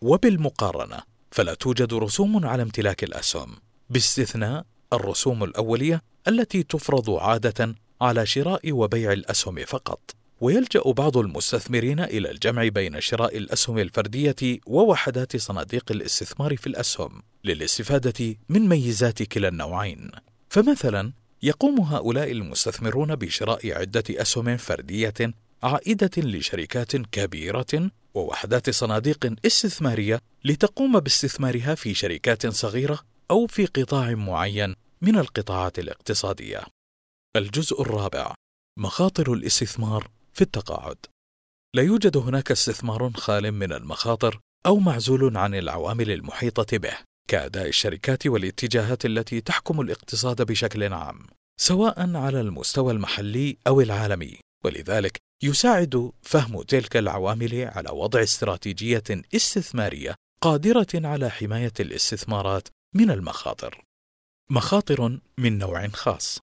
[0.00, 3.56] وبالمقارنة فلا توجد رسوم على امتلاك الأسهم.
[3.90, 10.00] باستثناء الرسوم الأولية التي تفرض عادة على شراء وبيع الأسهم فقط.
[10.40, 18.36] ويلجأ بعض المستثمرين إلى الجمع بين شراء الأسهم الفردية ووحدات صناديق الاستثمار في الأسهم للاستفادة
[18.48, 20.10] من ميزات كلا النوعين.
[20.48, 21.12] فمثلا
[21.42, 31.74] يقوم هؤلاء المستثمرون بشراء عدة أسهم فردية عائدة لشركات كبيرة ووحدات صناديق استثمارية لتقوم باستثمارها
[31.74, 32.98] في شركات صغيرة
[33.30, 36.60] أو في قطاع معين من القطاعات الاقتصادية.
[37.36, 38.34] الجزء الرابع
[38.78, 40.96] مخاطر الاستثمار في التقاعد.
[41.74, 46.96] لا يوجد هناك استثمار خال من المخاطر أو معزول عن العوامل المحيطة به
[47.28, 51.26] كأداء الشركات والاتجاهات التي تحكم الاقتصاد بشكل عام
[51.60, 54.38] سواء على المستوى المحلي أو العالمي.
[54.64, 63.84] ولذلك يساعد فهم تلك العوامل على وضع استراتيجية استثمارية قادرة على حماية الاستثمارات من المخاطر.
[64.50, 66.38] مخاطر من نوع خاص.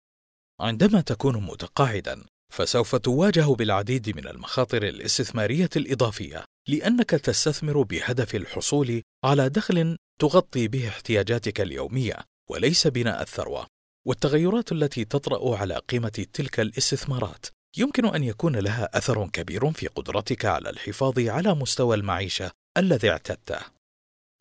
[0.60, 9.48] عندما تكون متقاعدا فسوف تواجه بالعديد من المخاطر الاستثمارية الإضافية لأنك تستثمر بهدف الحصول على
[9.48, 12.16] دخل تغطي به احتياجاتك اليومية
[12.50, 13.66] وليس بناء الثروة.
[14.06, 20.44] والتغيرات التي تطرأ على قيمة تلك الاستثمارات يمكن أن يكون لها أثر كبير في قدرتك
[20.44, 23.60] على الحفاظ على مستوى المعيشة الذي اعتدته.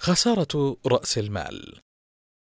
[0.02, 1.82] خسارة رأس المال.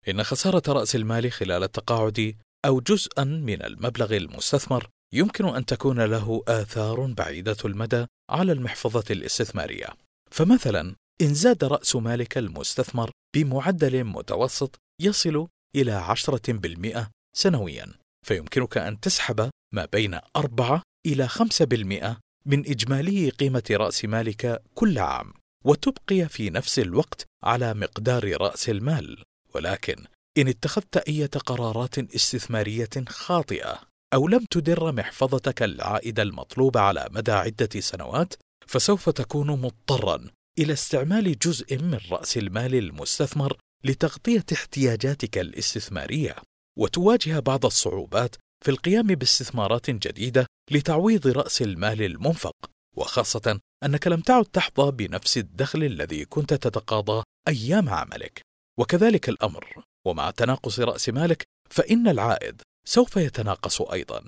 [0.09, 6.43] إن خسارة رأس المال خلال التقاعد أو جزءا من المبلغ المستثمر يمكن أن تكون له
[6.49, 9.89] آثار بعيدة المدى على المحفظة الاستثمارية.
[10.31, 15.49] فمثلا إن زاد رأس مالك المستثمر بمعدل متوسط يصل
[15.89, 18.06] عشرة بالمئة سنويا.
[18.27, 24.99] فيمكنك أن تسحب ما بين أربعة إلى خمسة بالمئة من إجمالي قيمة رأس مالك كل
[24.99, 25.33] عام
[25.65, 29.23] وتبقي في نفس الوقت على مقدار رأس المال.
[29.55, 30.05] ولكن
[30.39, 33.81] إن اتخذت أي قرارات استثمارية خاطئة
[34.15, 38.35] أو لم تدر محفظتك العائد المطلوب على مدى عدة سنوات
[38.67, 40.25] فسوف تكون مضطرا
[40.59, 46.37] إلى استعمال جزء من رأس المال المستثمر لتغطية احتياجاتك الاستثمارية.
[46.79, 54.45] وتواجه بعض الصعوبات في القيام باستثمارات جديدة لتعويض رأس المال المنفق وخاصة أنك لم تعد
[54.45, 58.41] تحظى بنفس الدخل الذي كنت تتقاضاه أيام عملك.
[58.79, 64.25] وكذلك الأمر ومع تناقص رأس مالك فإن العائد سوف يتناقص أيضا.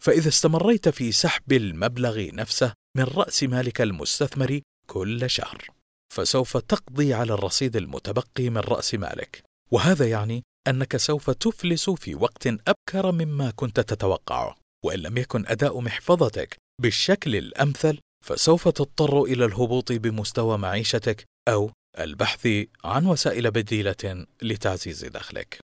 [0.00, 5.66] فإذا استمريت في سحب المبلغ نفسه من رأس مالك المستثمر كل شهر
[6.14, 9.42] فسوف تقضي على الرصيد المتبقي من رأس مالك.
[9.70, 15.80] وهذا يعني أنك سوف تفلس في وقت أبكر مما كنت تتوقعه وإن لم يكن أداء
[15.80, 22.48] محفظتك بالشكل الأمثل فسوف تضطر إلى الهبوط بمستوى معيشتك أو البحث
[22.84, 25.58] عن وسائل بديلة لتعزيز دخلك.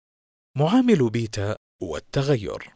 [0.58, 2.72] معامل بيتا والتغير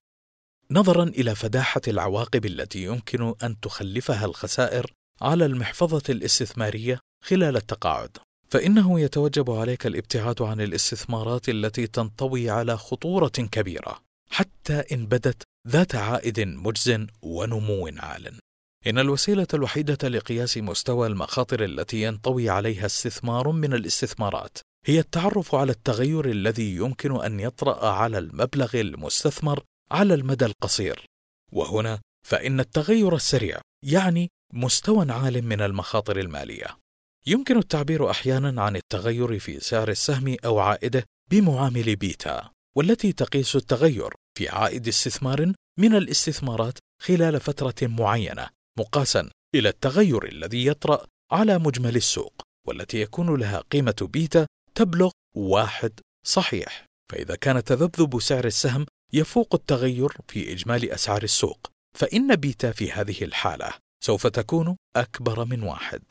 [0.70, 8.18] نظرا إلى فداحة العواقب التي يمكن أن تخلفها الخسائر على المحفظة الاستثمارية خلال التقاعد
[8.56, 15.94] فإنه يتوجب عليك الابتعاد عن الاستثمارات التي تنطوي على خطورة كبيرة حتى إن بدت ذات
[15.94, 18.38] عائد مجز ونمو عال.
[18.86, 25.72] إن الوسيلة الوحيدة لقياس مستوى المخاطر التي ينطوي عليها استثمار من الاستثمارات هي التعرف على
[25.72, 31.04] التغير الذي يمكن أن يطرأ على المبلغ المستثمر على المدى القصير.
[31.52, 36.85] وهنا فإن التغير السريع يعني مستوى عال من المخاطر المالية.
[37.28, 44.14] يمكن التعبير أحيانا عن التغير في سعر السهم أو عائده بمعامل بيتا، والتي تقيس التغير
[44.38, 51.96] في عائد استثمار من الاستثمارات خلال فترة معينة مقاسا إلى التغير الذي يطرأ على مجمل
[51.96, 56.86] السوق والتي يكون لها قيمة بيتا تبلغ واحد صحيح.
[57.12, 63.24] فإذا كان تذبذب سعر السهم يفوق التغير في إجمالي أسعار السوق فإن بيتا في هذه
[63.24, 63.72] الحالة
[64.04, 66.02] سوف تكون أكبر من واحد.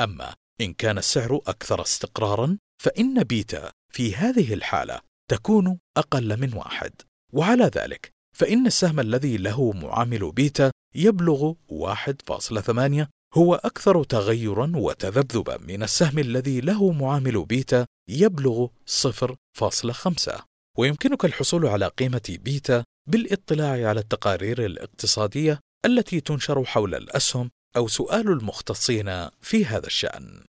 [0.00, 6.92] أما إن كان السعر أكثر استقرارا فإن بيتا في هذه الحالة تكون أقل من واحد.
[7.32, 15.82] وعلى ذلك فإن السهم الذي له معامل بيتا يبلغ 1.8 هو أكثر تغيرا وتذبذبا من
[15.82, 20.42] السهم الذي له معامل بيتا يبلغ 0.5
[20.78, 28.28] ويمكنك الحصول على قيمة بيتا بالإطلاع على التقارير الاقتصادية التي تنشر حول الأسهم أو سؤال
[28.28, 30.44] المختصين في هذا الشأن.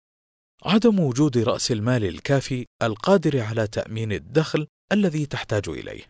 [0.65, 6.03] عدم وجود رأس المال الكافي القادر على تأمين الدخل الذي تحتاج إليه.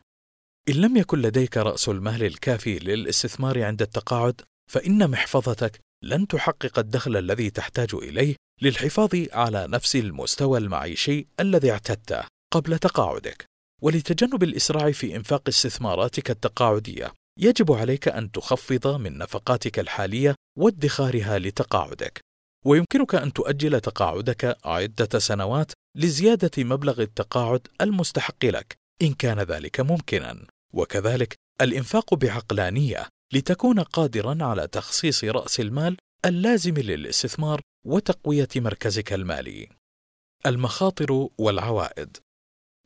[0.69, 4.41] إن لم يكن لديك رأس المال الكافي للاستثمار عند التقاعد،
[4.73, 12.25] فإن محفظتك لن تحقق الدخل الذي تحتاج إليه للحفاظ على نفس المستوى المعيشي الذي اعتدته
[12.53, 13.47] قبل تقاعدك.
[13.83, 22.21] ولتجنب الإسراع في إنفاق استثماراتك التقاعدية، يجب عليك أن تخفض من نفقاتك الحالية وادخارها لتقاعدك.
[22.67, 30.47] ويمكنك أن تؤجل تقاعدك عدة سنوات لزيادة مبلغ التقاعد المستحق لك إن كان ذلك ممكنا.
[30.75, 39.69] وكذلك الإنفاق بعقلانية لتكون قادرا على تخصيص رأس المال اللازم للاستثمار وتقوية مركزك المالي.
[40.47, 42.17] المخاطر والعوائد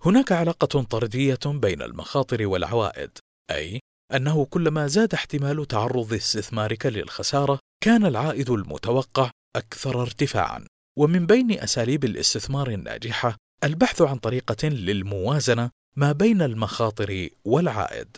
[0.04, 3.10] هناك علاقة طردية بين المخاطر والعوائد،
[3.50, 3.80] أي
[4.14, 10.64] أنه كلما زاد احتمال تعرض استثمارك للخسارة، كان العائد المتوقع أكثر ارتفاعًا.
[10.98, 18.16] ومن بين أساليب الاستثمار الناجحة البحث عن طريقة للموازنة ما بين المخاطر والعائد.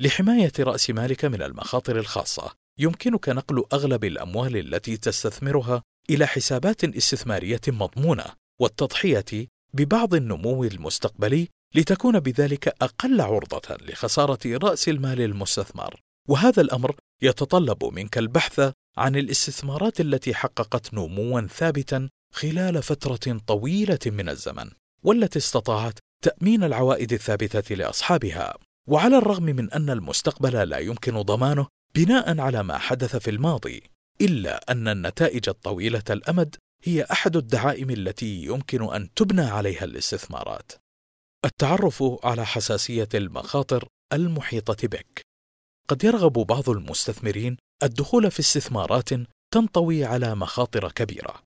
[0.00, 7.60] لحماية رأس مالك من المخاطر الخاصة، يمكنك نقل أغلب الأموال التي تستثمرها إلى حسابات استثمارية
[7.68, 8.24] مضمونة،
[8.60, 17.84] والتضحية ببعض النمو المستقبلي لتكون بذلك أقل عرضة لخسارة رأس المال المستثمر، وهذا الأمر يتطلب
[17.84, 24.70] منك البحث عن الاستثمارات التي حققت نموا ثابتا خلال فترة طويلة من الزمن،
[25.02, 28.54] والتي استطاعت تأمين العوائد الثابتة لأصحابها.
[28.88, 33.82] وعلى الرغم من أن المستقبل لا يمكن ضمانه بناء على ما حدث في الماضي،
[34.20, 40.72] إلا أن النتائج الطويلة الأمد هي أحد الدعائم التي يمكن أن تبنى عليها الاستثمارات.
[41.44, 45.22] التعرف على حساسية المخاطر المحيطة بك.
[45.88, 49.08] قد يرغب بعض المستثمرين الدخول في استثمارات
[49.54, 51.42] تنطوي على مخاطر كبيرة،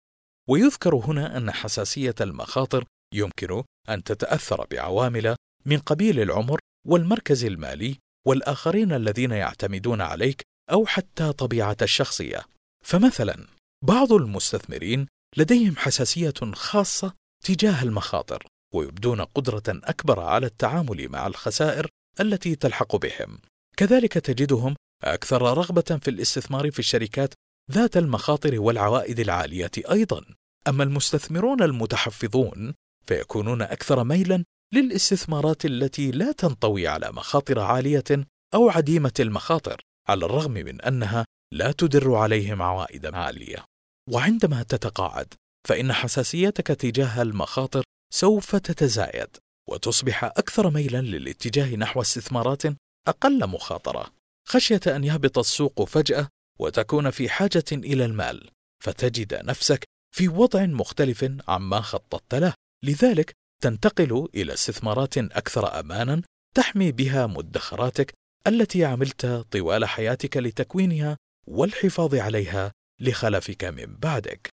[0.48, 2.84] ويذكر هنا أن حساسية المخاطر
[3.14, 5.36] يمكن أن تتأثر بعوامل
[5.66, 10.42] من قبيل العمر والمركز المالي والآخرين الذين يعتمدون عليك
[10.72, 12.42] أو حتى طبيعة الشخصية.
[12.84, 13.46] فمثلا
[13.84, 17.12] بعض المستثمرين لديهم حساسية خاصة
[17.44, 18.46] تجاه المخاطر
[18.76, 21.88] ويبدون قدرة أكبر على التعامل مع الخسائر
[22.20, 23.38] التي تلحق بهم.
[23.76, 27.34] كذلك تجدهم أكثر رغبة في الاستثمار في الشركات
[27.72, 30.24] ذات المخاطر والعوائد العالية أيضا.
[30.68, 32.74] أما المستثمرون المتحفظون
[33.06, 40.52] فيكونون أكثر ميلا للاستثمارات التي لا تنطوي على مخاطر عالية أو عديمة المخاطر، على الرغم
[40.52, 43.64] من أنها لا تدر عليهم عوائد عالية.
[44.10, 45.34] وعندما تتقاعد،
[45.68, 49.36] فإن حساسيتك تجاه المخاطر سوف تتزايد،
[49.68, 52.62] وتصبح أكثر ميلا للاتجاه نحو استثمارات
[53.08, 54.12] أقل مخاطرة،
[54.48, 56.28] خشية أن يهبط السوق فجأة
[56.58, 58.50] وتكون في حاجة إلى المال،
[58.84, 59.84] فتجد نفسك
[60.14, 62.54] في وضع مختلف عما خططت له،
[62.84, 63.32] لذلك
[63.62, 66.22] تنتقل إلى استثمارات أكثر أمانا
[66.54, 68.12] تحمي بها مدخراتك
[68.46, 71.16] التي عملت طوال حياتك لتكوينها
[71.48, 74.48] والحفاظ عليها لخلفك من بعدك.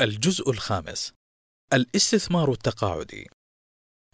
[0.00, 1.12] الجزء الخامس
[1.74, 3.28] الاستثمار التقاعدي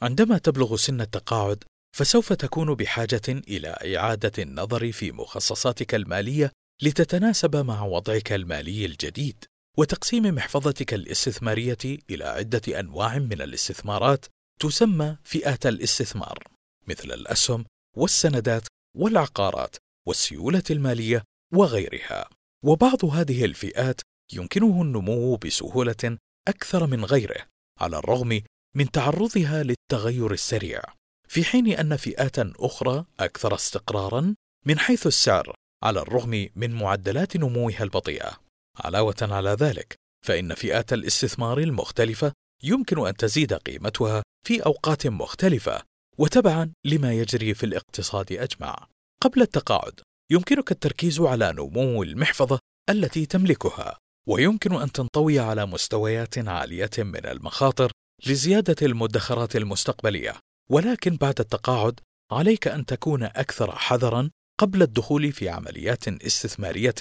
[0.02, 1.64] عندما تبلغ سن التقاعد
[1.96, 6.52] فسوف تكون بحاجة إلى إعادة النظر في مخصصاتك المالية
[6.82, 9.44] لتتناسب مع وضعك المالي الجديد.
[9.78, 14.26] وتقسيم محفظتك الاستثمارية إلى عدة أنواع من الاستثمارات
[14.61, 16.38] تسمى فئات الاستثمار
[16.86, 17.64] مثل الأسهم
[17.96, 19.76] والسندات والعقارات
[20.08, 22.28] والسيولة المالية وغيرها
[22.64, 24.00] وبعض هذه الفئات
[24.32, 26.18] يمكنه النمو بسهولة
[26.49, 27.47] أكثر من غيره
[27.80, 28.43] على الرغم
[28.76, 30.82] من تعرضها للتغير السريع.
[31.28, 34.34] في حين أن فئات أخرى أكثر استقرارا
[34.66, 38.41] من حيث السعر على الرغم من معدلات نموها البطيئة.
[38.76, 39.95] علاوة على ذلك
[40.26, 42.32] فإن فئات الاستثمار المختلفة
[42.62, 45.82] يمكن أن تزيد قيمتها في أوقات مختلفة
[46.18, 48.86] وتبعا لما يجري في الاقتصاد أجمع.
[49.22, 52.59] قبل التقاعد يمكنك التركيز على نمو المحفظة
[52.91, 53.99] التي تملكها.
[54.29, 57.93] ويمكن أن تنطوي على مستويات عالية من المخاطر
[58.27, 60.37] لزيادة المدخرات المستقبلية
[60.71, 62.01] ولكن بعد التقاعد
[62.33, 66.95] عليك أن تكون أكثر حذرا قبل الدخول في عمليات استثمارية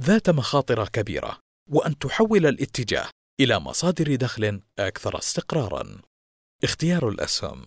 [0.00, 1.38] ذات مخاطر كبيرة
[1.70, 3.08] وأن تحول الاتجاه
[3.40, 6.00] إلى مصادر دخل أكثر استقرارا.
[6.64, 7.66] اختيار الأسهم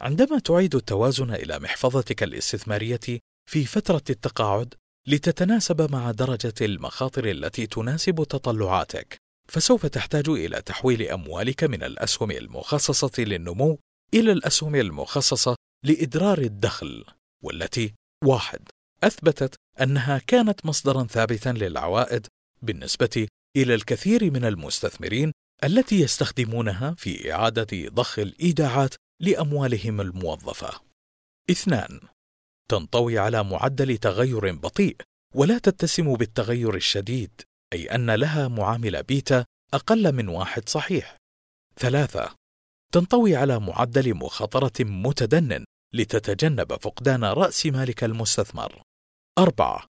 [0.00, 4.74] عندما تعيد التوازن إلى محفظتك الاستثمارية في فترة التقاعد
[5.08, 9.16] لتتناسب مع درجة المخاطر التي تناسب تطلعاتك،
[9.48, 13.78] فسوف تحتاج إلى تحويل أموالك من الأسهم المخصصة للنمو
[14.14, 17.04] إلى الأسهم المخصصة لإدرار الدخل،
[17.42, 17.94] والتي
[18.24, 18.68] واحد
[19.04, 22.26] أثبتت أنها كانت مصدرا ثابتا للعوائد
[22.62, 23.26] بالنسبة
[23.56, 25.32] إلى الكثير من المستثمرين
[25.64, 30.80] التي يستخدمونها في إعادة ضخ الإيداعات لأموالهم الموظفة.
[31.50, 32.00] اثنان
[32.70, 34.96] تنطوي على معدل تغير بطيء
[35.34, 37.40] ولا تتسم بالتغير الشديد
[37.72, 39.44] أي أن لها معامل بيتا
[39.74, 41.16] أقل من واحد صحيح.
[41.78, 42.34] ثلاثة
[42.92, 48.82] تنطوي على معدل مخاطرة متدن لتتجنب فقدان رأس مالك المستثمر.
[49.38, 49.86] أربعة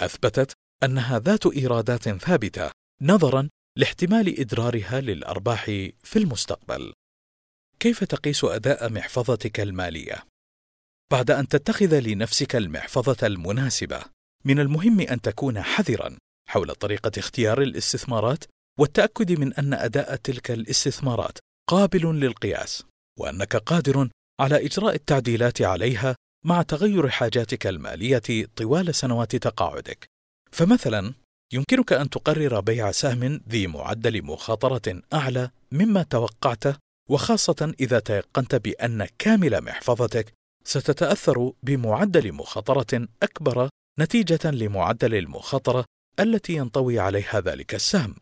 [0.00, 0.52] أثبتت
[0.82, 2.70] أنها ذات إيرادات ثابتة
[3.02, 5.64] نظرا لاحتمال إدرارها للأرباح
[6.02, 6.92] في المستقبل.
[7.80, 10.24] كيف تقيس أداء محفظتك المالية؟
[11.12, 14.02] بعد أن تتخذ لنفسك المحفظة المناسبة،
[14.44, 16.16] من المهم أن تكون حذرا
[16.48, 18.44] حول طريقة اختيار الاستثمارات
[18.78, 21.38] والتأكد من أن أداء تلك الاستثمارات
[21.68, 22.84] قابل للقياس،
[23.18, 24.08] وأنك قادر
[24.40, 30.06] على إجراء التعديلات عليها مع تغير حاجاتك المالية طوال سنوات تقاعدك.
[30.52, 31.14] فمثلا
[31.52, 36.76] يمكنك أن تقرر بيع سهم ذي معدل مخاطرة أعلى مما توقعته
[37.10, 40.37] وخاصة إذا تيقنت بأن كامل محفظتك
[40.68, 43.68] ستتأثر بمعدل مخاطرة أكبر
[44.00, 45.84] نتيجة لمعدل المخاطرة
[46.20, 48.14] التي ينطوي عليها ذلك السهم.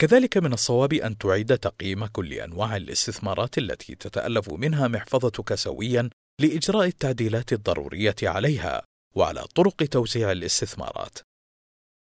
[0.00, 6.86] كذلك من الصواب أن تعيد تقييم كل أنواع الاستثمارات التي تتألف منها محفظتك سويا لإجراء
[6.86, 8.82] التعديلات الضرورية عليها
[9.16, 11.18] وعلى طرق توزيع الاستثمارات.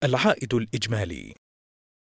[0.05, 1.35] العائد الإجمالي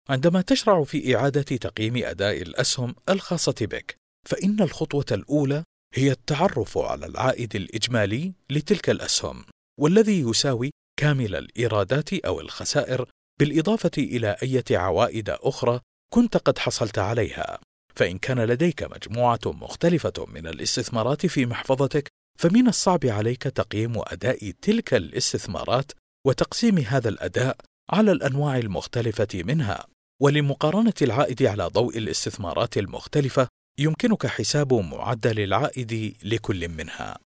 [0.09, 3.95] عندما تشرع في إعادة تقييم أداء الأسهم الخاصة بك،
[4.27, 5.63] فإن الخطوة الأولى
[5.95, 9.45] هي التعرف على العائد الإجمالي لتلك الأسهم،
[9.79, 13.05] والذي يساوي كامل الإيرادات أو الخسائر
[13.39, 15.79] بالإضافة إلى أي عوائد أخرى
[16.13, 17.59] كنت قد حصلت عليها.
[17.95, 22.07] فإن كان لديك مجموعة مختلفة من الاستثمارات في محفظتك
[22.39, 25.91] فمن الصعب عليك تقييم أداء تلك الاستثمارات
[26.27, 27.57] وتقسيم هذا الأداء
[27.91, 29.85] على الأنواع المختلفة منها
[30.21, 33.47] ولمقارنة العائد على ضوء الاستثمارات المختلفة
[33.79, 37.17] يمكنك حساب معدل العائد لكل منها.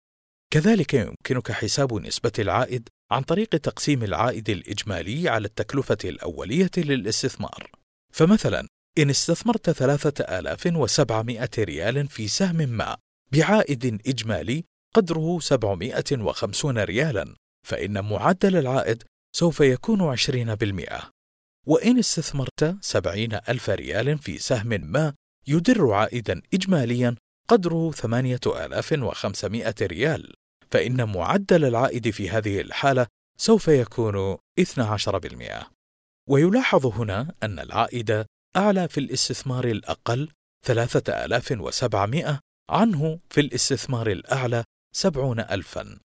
[0.53, 7.71] كذلك يمكنك حساب نسبة العائد عن طريق تقسيم العائد الإجمالي على التكلفة الأولية للاستثمار.
[8.13, 8.67] فمثلا
[8.97, 12.97] إن استثمرت ثلاثة آلاف وسبعمائة ريال في سهم ما
[13.31, 14.63] بعائد إجمالي
[14.95, 17.35] قدره سبعمائة وخمسون ريالا
[17.67, 19.03] فإن معدل العائد
[19.35, 21.11] سوف يكون عشرين بالمئة.
[21.67, 25.13] وإن استثمرت سبعين ألف ريال في سهم ما
[25.47, 27.15] يدر عائدا إجماليا
[27.47, 30.33] قدره ثمانية آلاف وخمسمائة ريال.
[30.71, 35.71] فإن معدل العائد في هذه الحالة سوف يكون 12%.
[36.29, 38.25] ويلاحظ هنا أن العائد
[38.55, 40.29] أعلى في الاستثمار الأقل
[40.65, 42.39] 3700
[42.69, 44.63] عنه في الاستثمار الأعلى
[44.95, 45.99] 70000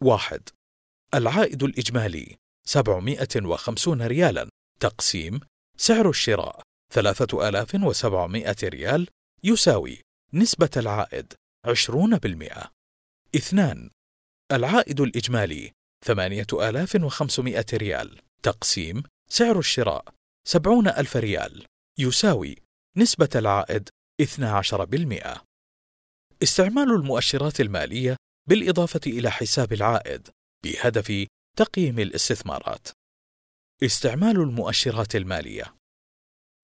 [0.00, 0.48] واحد.
[1.14, 4.48] العائد الإجمالي 750 ريالا.
[4.80, 5.40] تقسيم
[5.76, 6.62] سعر الشراء
[6.92, 9.08] 3700 ريال
[9.44, 10.02] يساوي
[10.34, 11.32] نسبة العائد
[11.66, 12.68] 20%
[13.36, 13.90] اثنان
[14.52, 15.72] العائد الإجمالي
[16.04, 18.20] 8500 ريال.
[18.42, 20.04] تقسيم سعر الشراء
[20.48, 21.66] 70 ألف ريال
[21.98, 22.56] يساوي
[22.96, 23.88] نسبة العائد
[24.22, 25.40] 12%
[26.42, 28.16] استعمال المؤشرات المالية
[28.48, 30.28] بالإضافة إلى حساب العائد
[30.64, 31.26] بهدف
[31.56, 32.88] تقييم الاستثمارات.
[33.82, 35.74] استعمال المؤشرات المالية.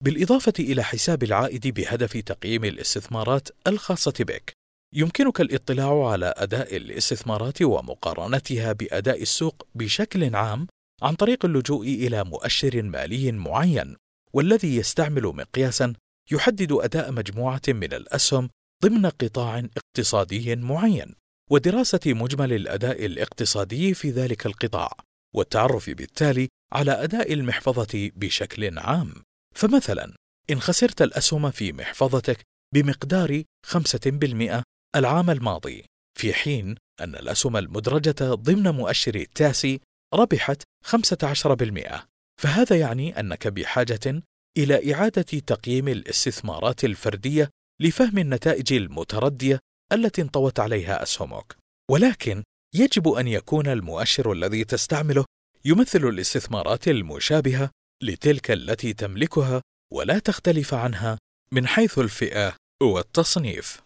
[0.03, 4.53] بالإضافة إلى حساب العائد بهدف تقييم الاستثمارات الخاصة بك.
[4.95, 10.67] يمكنك الاطلاع على أداء الاستثمارات ومقارنتها بأداء السوق بشكل عام
[11.01, 13.95] عن طريق اللجوء إلى مؤشر مالي معين
[14.33, 15.93] والذي يستعمل مقياسا
[16.31, 18.49] يحدد أداء مجموعة من الأسهم
[18.83, 21.15] ضمن قطاع اقتصادي معين
[21.51, 24.91] ودراسة مجمل الأداء الاقتصادي في ذلك القطاع
[25.35, 29.13] والتعرف بالتالي على أداء المحفظة بشكل عام.
[29.55, 30.15] فمثلا
[30.49, 32.41] إن خسرت الأسهم في محفظتك
[32.73, 34.63] بمقدار 5%
[34.95, 35.85] العام الماضي
[36.19, 39.79] في حين أن الأسهم المدرجة ضمن مؤشر التاسي
[40.13, 44.23] ربحت 15% فهذا يعني أنك بحاجة
[44.57, 47.49] إلى إعادة تقييم الاستثمارات الفردية
[47.81, 49.59] لفهم النتائج المتردية
[49.93, 51.57] التي انطوت عليها أسهمك.
[51.91, 52.43] ولكن
[52.75, 55.25] يجب أن يكون المؤشر الذي تستعمله
[55.65, 57.69] يمثل الاستثمارات المشابهة
[58.03, 59.61] لتلك التي تملكها
[59.93, 61.17] ولا تختلف عنها
[61.51, 63.81] من حيث الفئة والتصنيف.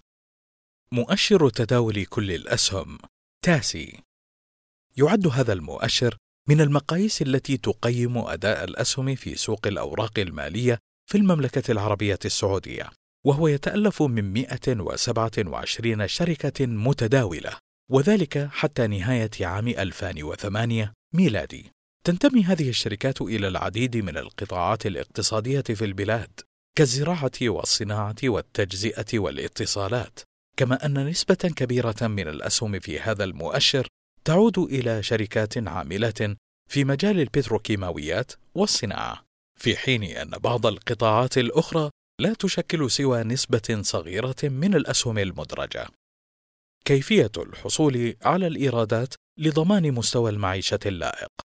[0.92, 2.98] مؤشر تداول كل الأسهم.
[3.46, 4.00] تاسي.
[4.98, 6.18] يعد هذا المؤشر
[6.50, 12.90] من المقاييس التي تقيم أداء الأسهم في سوق الأوراق المالية في المملكة العربية السعودية
[13.26, 17.58] وهو يتألف من 127 شركة متداولة
[17.92, 21.72] وذلك حتى نهاية عام 2008 ميلادي.
[22.08, 26.40] تنتمي هذه الشركات إلى العديد من القطاعات الاقتصادية في البلاد
[26.78, 30.20] كالزراعة والصناعة والتجزئة والاتصالات
[30.58, 33.88] كما أن نسبة كبيرة من الأسهم في هذا المؤشر
[34.26, 36.36] تعود إلى شركات عاملة
[36.70, 39.24] في مجال البتروكيماويات والصناعة،
[39.60, 41.90] في حين أن بعض القطاعات الأخرى
[42.22, 45.88] لا تشكل سوى نسبة صغيرة من الأسهم المدرجة.
[46.86, 51.47] كيفية الحصول على الإيرادات لضمان مستوى المعيشة اللائق.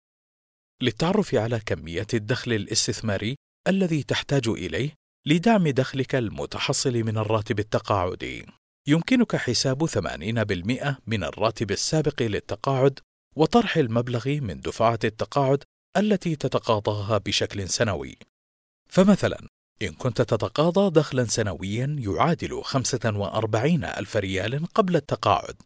[0.82, 3.36] للتعرف على كمية الدخل الاستثماري
[3.68, 4.94] الذي تحتاج إليه
[5.26, 8.46] لدعم دخلك المتحصل من الراتب التقاعدي.
[8.88, 12.98] يمكنك حساب 80% من الراتب السابق للتقاعد
[13.36, 15.64] وطرح المبلغ من دفعة التقاعد
[15.96, 18.18] التي تتقاضاها بشكل سنوي.
[18.90, 19.46] فمثلا
[19.82, 25.56] إن كنت تتقاضى دخلا سنويا يعادل 45 ألف ريال قبل التقاعد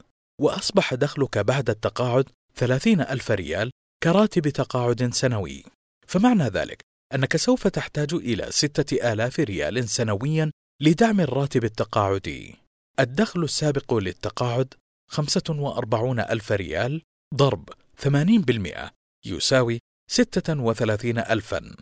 [0.40, 3.70] وأصبح دخلك بعد التقاعد 30 ألف ريال
[4.02, 5.64] كراتب تقاعد سنوي.
[6.06, 6.80] فمعنى ذلك
[7.14, 10.50] أنك سوف تحتاج إلى 6000 ريال سنويا
[10.80, 12.54] لدعم الراتب التقاعدي.
[13.00, 14.74] الدخل السابق للتقاعد
[15.10, 17.02] 45 ألف ريال
[17.34, 18.90] ضرب 80%
[19.24, 19.78] يساوي
[20.10, 21.76] 36 ألفا.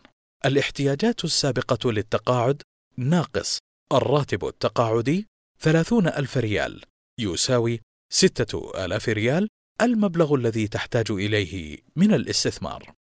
[0.47, 2.63] الاحتياجات السابقة للتقاعد
[2.97, 3.59] ناقص
[3.93, 5.27] الراتب التقاعدي
[5.61, 6.83] 30 ألف ريال
[7.21, 7.81] يساوي
[8.13, 9.49] 6000 ريال
[9.83, 12.93] المبلغ الذي تحتاج إليه من الاستثمار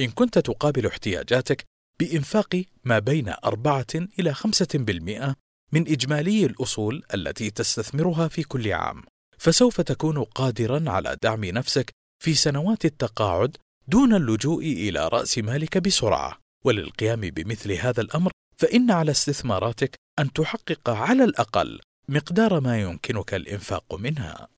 [0.00, 1.64] إن كنت تقابل احتياجاتك
[2.00, 3.86] بإنفاق ما بين 4
[4.18, 5.34] إلى 5%
[5.72, 9.02] من إجمالي الأصول التي تستثمرها في كل عام،
[9.38, 11.90] فسوف تكون قادرا على دعم نفسك
[12.22, 13.56] في سنوات التقاعد
[13.88, 20.90] دون اللجوء إلى رأس مالك بسرعة، وللقيام بمثل هذا الأمر فإن على استثماراتك أن تحقق
[20.90, 24.48] على الأقل مقدار ما يمكنك الإنفاق منها.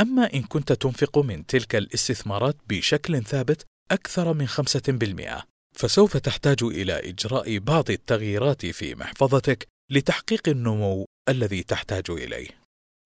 [0.00, 5.44] أما إن كنت تنفق من تلك الاستثمارات بشكل ثابت أكثر من 5%،
[5.76, 12.48] فسوف تحتاج إلى إجراء بعض التغييرات في محفظتك لتحقيق النمو الذي تحتاج إليه.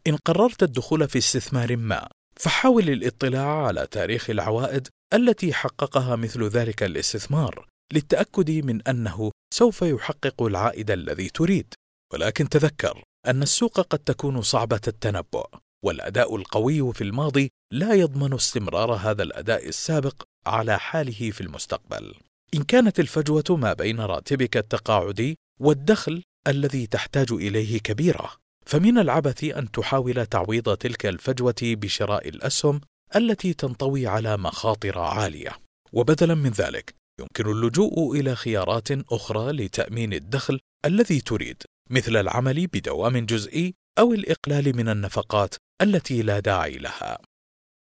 [0.07, 6.83] إن قررت الدخول في استثمار ما، فحاول الاطلاع على تاريخ العوائد التي حققها مثل ذلك
[6.83, 11.75] الاستثمار للتأكد من أنه سوف يحقق العائد الذي تريد.
[12.13, 15.49] ولكن تذكر أن السوق قد تكون صعبة التنبؤ،
[15.85, 22.15] والأداء القوي في الماضي لا يضمن استمرار هذا الأداء السابق على حاله في المستقبل.
[22.55, 28.33] إن كانت الفجوة ما بين راتبك التقاعدي والدخل الذي تحتاج إليه كبيرة،
[28.67, 32.81] فمن العبث أن تحاول تعويض تلك الفجوة بشراء الأسهم
[33.17, 35.59] التي تنطوي على مخاطر عالية.
[35.93, 43.19] وبدلا من ذلك، يمكن اللجوء إلى خيارات أخرى لتأمين الدخل الذي تريد، مثل العمل بدوام
[43.19, 47.19] جزئي أو الإقلال من النفقات التي لا داعي لها.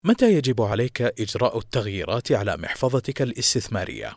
[0.07, 4.17] متى يجب عليك إجراء التغييرات على محفظتك الاستثمارية؟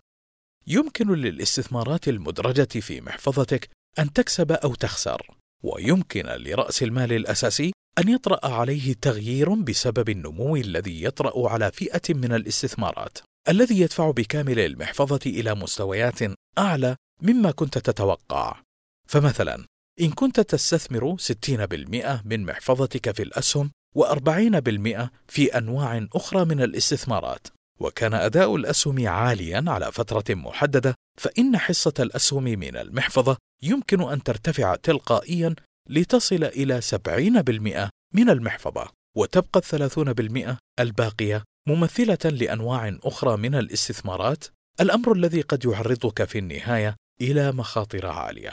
[0.67, 3.69] يمكن للاستثمارات المدرجة في محفظتك
[3.99, 11.03] أن تكسب أو تخسر، ويمكن لرأس المال الأساسي أن يطرأ عليه تغيير بسبب النمو الذي
[11.03, 13.17] يطرأ على فئة من الاستثمارات،
[13.49, 16.19] الذي يدفع بكامل المحفظة إلى مستويات
[16.57, 18.61] أعلى مما كنت تتوقع.
[19.09, 19.65] فمثلا،
[20.01, 27.47] إن كنت تستثمر 60% من محفظتك في الأسهم و40% في أنواع أخرى من الاستثمارات،
[27.79, 34.75] وكان أداء الأسهم عاليا على فترة محددة، فإن حصة الأسهم من المحفظة يمكن أن ترتفع
[34.75, 35.55] تلقائيا
[35.89, 38.87] لتصل إلى 70% من المحفظة،
[39.17, 44.43] وتبقى الثلاثون بالمئة الباقية ممثلة لأنواع أخرى من الاستثمارات،
[44.81, 48.51] الأمر الذي قد يعرضك في النهاية إلى مخاطر عالية.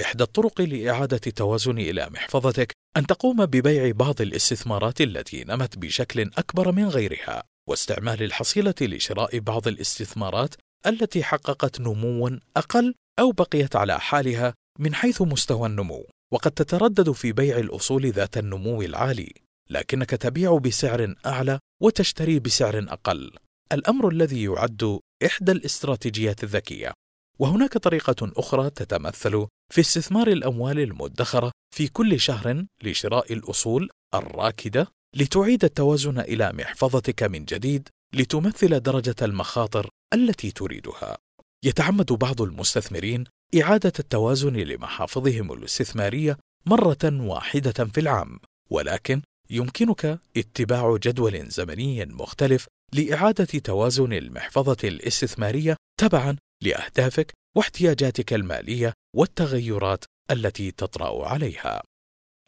[0.00, 6.72] إحدى الطرق لإعادة التوازن إلى محفظتك أن تقوم ببيع بعض الاستثمارات التي نمت بشكل أكبر
[6.72, 10.54] من غيرها، واستعمال الحصيلة لشراء بعض الاستثمارات
[10.86, 17.32] التي حققت نموا أقل أو بقيت على حالها من حيث مستوى النمو، وقد تتردد في
[17.32, 19.32] بيع الأصول ذات النمو العالي،
[19.70, 23.30] لكنك تبيع بسعر أعلى وتشتري بسعر أقل،
[23.72, 26.92] الأمر الذي يعد إحدى الاستراتيجيات الذكية.
[27.38, 35.64] وهناك طريقة أخرى تتمثل في استثمار الأموال المدخرة في كل شهر لشراء الأصول الراكدة لتعيد
[35.64, 41.18] التوازن إلى محفظتك من جديد لتمثل درجة المخاطر التي تريدها.
[41.64, 43.24] يتعمد بعض المستثمرين
[43.62, 53.44] إعادة التوازن لمحافظهم الاستثمارية مرة واحدة في العام، ولكن يمكنك اتباع جدول زمني مختلف لإعادة
[53.44, 61.82] توازن المحفظة الاستثمارية تبعا لأهدافك واحتياجاتك المالية والتغيرات التي تطرأ عليها.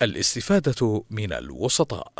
[0.03, 2.13] الاستفادة من الوسطاء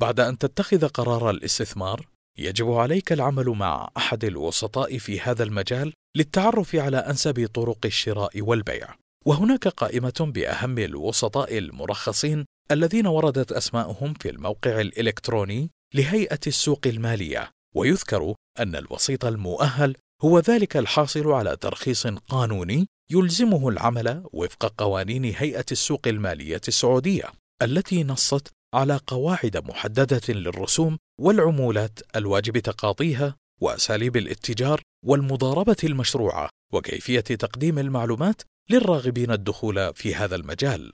[0.00, 2.08] بعد أن تتخذ قرار الاستثمار،
[2.38, 8.94] يجب عليك العمل مع أحد الوسطاء في هذا المجال للتعرف على أنسب طرق الشراء والبيع.
[9.26, 18.34] وهناك قائمة بأهم الوسطاء المرخصين الذين وردت أسماؤهم في الموقع الإلكتروني لهيئة السوق المالية، ويذكر
[18.60, 26.08] أن الوسيط المؤهل هو ذلك الحاصل على ترخيص قانوني يلزمه العمل وفق قوانين هيئة السوق
[26.08, 27.24] المالية السعودية،
[27.62, 37.78] التي نصت على قواعد محددة للرسوم والعمولات الواجب تقاضيها وأساليب الاتجار والمضاربة المشروعة وكيفية تقديم
[37.78, 40.92] المعلومات للراغبين الدخول في هذا المجال.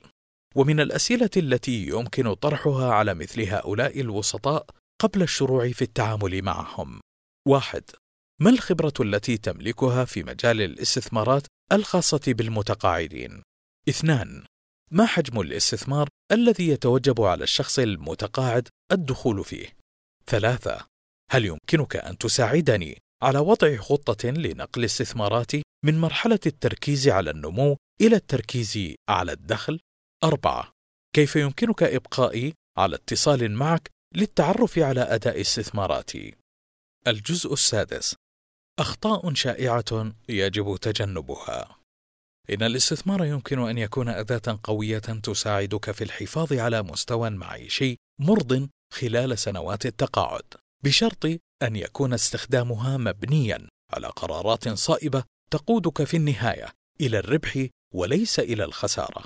[0.55, 4.65] ومن الأسئلة التي يمكن طرحها على مثل هؤلاء الوسطاء
[5.01, 6.99] قبل الشروع في التعامل معهم:
[7.47, 7.83] واحد:
[8.41, 13.43] ما الخبرة التي تملكها في مجال الاستثمارات الخاصة بالمتقاعدين؟
[13.89, 14.43] اثنان:
[14.91, 19.67] ما حجم الاستثمار الذي يتوجب على الشخص المتقاعد الدخول فيه؟
[20.27, 20.85] ثلاثة:
[21.31, 28.15] هل يمكنك أن تساعدني على وضع خطة لنقل استثماراتي من مرحلة التركيز على النمو إلى
[28.15, 29.79] التركيز على الدخل؟
[30.23, 30.71] أربعة:
[31.15, 36.35] كيف يمكنك إبقائي على اتصال معك للتعرف على أداء استثماراتي؟
[37.07, 38.15] الجزء السادس:
[38.81, 41.77] أخطاء شائعة يجب تجنبها.
[42.49, 49.39] إن الاستثمار يمكن أن يكون أداة قوية تساعدك في الحفاظ على مستوى معيشي مرض خلال
[49.39, 50.43] سنوات التقاعد،
[50.83, 51.25] بشرط
[51.63, 56.67] أن يكون استخدامها مبنيا على قرارات صائبة تقودك في النهاية
[57.01, 59.23] إلى الربح وليس إلى الخسارة.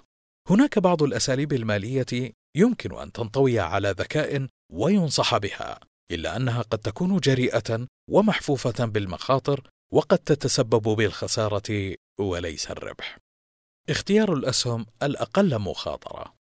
[0.49, 5.79] هناك بعض الأساليب المالية يمكن أن تنطوي على ذكاء وينصح بها،
[6.11, 13.17] إلا أنها قد تكون جريئة ومحفوفة بالمخاطر وقد تتسبب بالخسارة وليس الربح.
[13.89, 16.35] اختيار الأسهم الأقل مخاطرة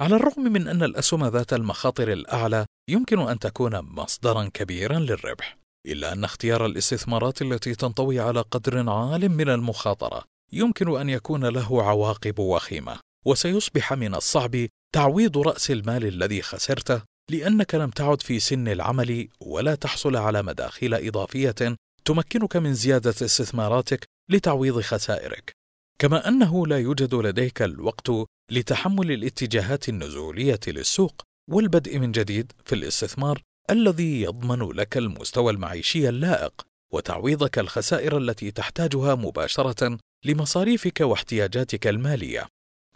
[0.00, 6.12] على الرغم من أن الأسهم ذات المخاطر الأعلى يمكن أن تكون مصدرا كبيرا للربح إلا
[6.12, 12.38] أن اختيار الاستثمارات التي تنطوي على قدر عال من المخاطرة يمكن أن يكون له عواقب
[12.38, 19.28] وخيمة وسيصبح من الصعب تعويض رأس المال الذي خسرته لأنك لم تعد في سن العمل
[19.40, 25.52] ولا تحصل على مداخيل إضافية تمكنك من زيادة استثماراتك لتعويض خسائرك
[25.98, 28.10] كما أنه لا يوجد لديك الوقت
[28.50, 36.66] لتحمل الاتجاهات النزولية للسوق والبدء من جديد في الاستثمار الذي يضمن لك المستوى المعيشي اللائق
[36.92, 42.46] وتعويضك الخسائر التي تحتاجها مباشرة لمصاريفك واحتياجاتك المالية.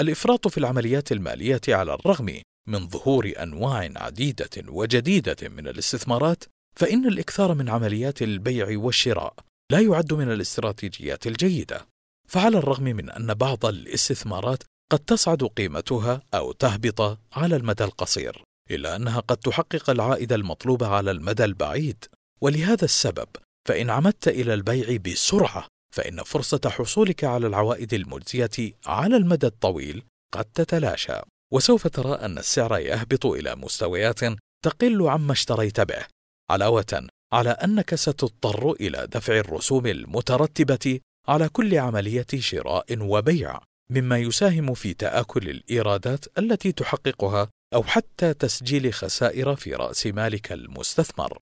[0.01, 6.45] الإفراط في العمليات المالية على الرغم من ظهور أنواع عديدة وجديدة من الاستثمارات،
[6.77, 9.35] فإن الإكثار من عمليات البيع والشراء
[9.73, 11.87] لا يعد من الاستراتيجيات الجيدة.
[12.29, 14.63] فعلى الرغم من أن بعض الاستثمارات
[14.93, 21.11] قد تصعد قيمتها أو تهبط على المدى القصير، إلا أنها قد تحقق العائد المطلوب على
[21.11, 22.05] المدى البعيد،
[22.41, 23.29] ولهذا السبب
[23.69, 30.03] فإن عمدت إلى البيع بسرعة فإن فرصة حصولك على العوائد المجزية على المدى الطويل
[30.35, 31.21] قد تتلاشى،
[31.55, 34.21] وسوف ترى أن السعر يهبط إلى مستويات
[34.65, 36.07] تقل عما اشتريت به،
[36.51, 44.75] علاوة على أنك ستضطر إلى دفع الرسوم المترتبة على كل عملية شراء وبيع، مما يساهم
[44.75, 51.39] في تآكل الإيرادات التي تحققها أو حتى تسجيل خسائر في رأس مالك المستثمر.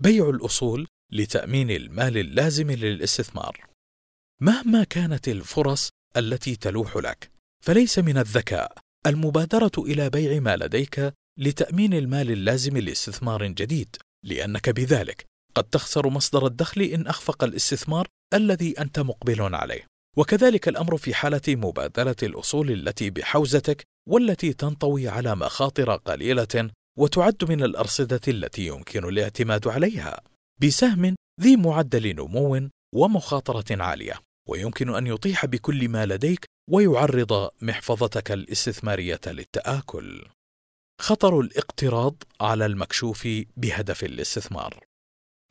[0.00, 3.66] بيع الأصول لتأمين المال اللازم للاستثمار.
[4.40, 7.30] مهما كانت الفرص التي تلوح لك،
[7.64, 15.24] فليس من الذكاء المبادرة إلى بيع ما لديك لتأمين المال اللازم لاستثمار جديد، لأنك بذلك
[15.54, 19.86] قد تخسر مصدر الدخل إن أخفق الاستثمار الذي أنت مقبل عليه.
[20.16, 27.62] وكذلك الأمر في حالة مبادلة الأصول التي بحوزتك والتي تنطوي على مخاطر قليلة وتعد من
[27.62, 30.20] الأرصدة التي يمكن الاعتماد عليها
[30.62, 39.20] بسهم ذي معدل نمو ومخاطرة عالية ويمكن أن يطيح بكل ما لديك ويعرض محفظتك الاستثمارية
[39.26, 40.24] للتآكل.
[41.00, 44.84] خطر الاقتراض على المكشوف بهدف الاستثمار.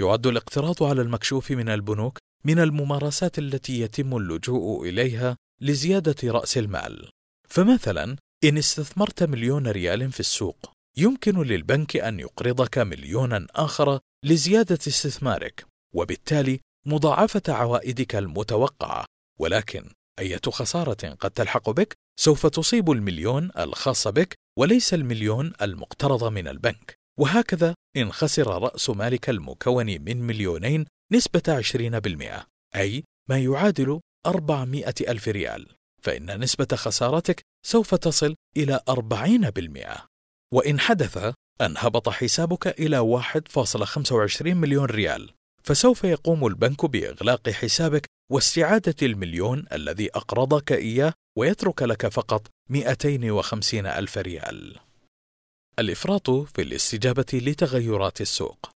[0.02, 7.10] يعد الاقتراض على المكشوف من البنوك من الممارسات التي يتم اللجوء إليها لزيادة رأس المال
[7.50, 15.66] فمثلا إن استثمرت مليون ريال في السوق يمكن للبنك أن يقرضك مليونا آخر لزيادة استثمارك
[15.94, 19.06] وبالتالي مضاعفة عوائدك المتوقعة
[19.40, 19.90] ولكن
[20.20, 26.96] أية خسارة قد تلحق بك سوف تصيب المليون الخاص بك وليس المليون المقترض من البنك.
[27.20, 32.46] وهكذا إن خسر رأس مالك المكون من مليونين نسبة 20%
[32.76, 35.68] أي ما يعادل 400 ألف ريال.
[36.02, 40.08] فإن نسبة خسارتك سوف تصل إلى 40%
[40.54, 41.18] وإن حدث
[41.62, 45.32] أن هبط حسابك إلى 1.25 مليون ريال.
[45.64, 54.18] فسوف يقوم البنك بإغلاق حسابك واستعادة المليون الذي أقرضك إياه ويترك لك فقط 250 ألف
[54.18, 54.80] ريال.
[55.80, 58.70] الإفراط في الاستجابة لتغيرات السوق.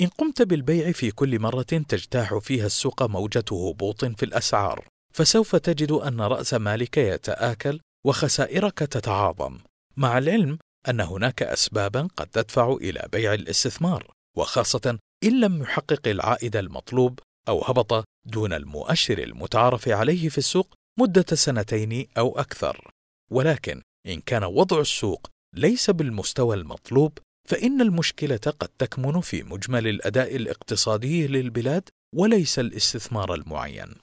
[0.00, 5.92] إن قمت بالبيع في كل مرة تجتاح فيها السوق موجة هبوط في الأسعار، فسوف تجد
[5.92, 9.58] أن رأس مالك يتآكل وخسائرك تتعاظم،
[9.96, 10.58] مع العلم
[10.88, 17.18] أن هناك أسبابا قد تدفع إلى بيع الاستثمار، وخاصة إن لم يحقق العائد المطلوب
[17.48, 22.90] أو هبط دون المؤشر المتعارف عليه في السوق مدة سنتين أو أكثر.
[23.30, 27.18] ولكن إن كان وضع السوق ليس بالمستوى المطلوب
[27.48, 33.94] فإن المشكلة قد تكمن في مجمل الأداء الاقتصادي للبلاد وليس الاستثمار المعين.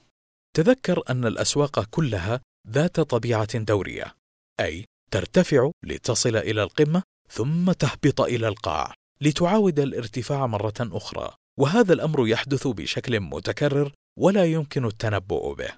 [0.56, 4.14] تذكر أن الأسواق كلها ذات طبيعة دورية،
[4.60, 12.28] أي ترتفع لتصل إلى القمة ثم تهبط إلى القاع لتعاود الارتفاع مرة أخرى، وهذا الأمر
[12.28, 15.72] يحدث بشكل متكرر ولا يمكن التنبؤ به.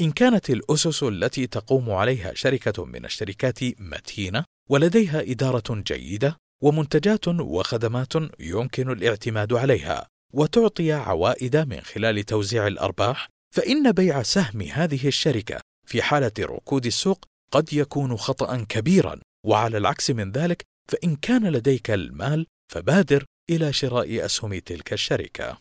[0.00, 8.12] إن كانت الأسس التي تقوم عليها شركة من الشركات متينة ولديها إدارة جيدة ومنتجات وخدمات
[8.40, 16.02] يمكن الاعتماد عليها وتعطي عوائد من خلال توزيع الأرباح فإن بيع سهم هذه الشركة في
[16.02, 22.46] حالة ركود السوق قد يكون خطأ كبيرا وعلى العكس من ذلك فإن كان لديك المال
[22.72, 25.58] فبادر إلى شراء أسهم تلك الشركة.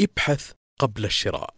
[0.00, 1.54] ابحث قبل الشراء.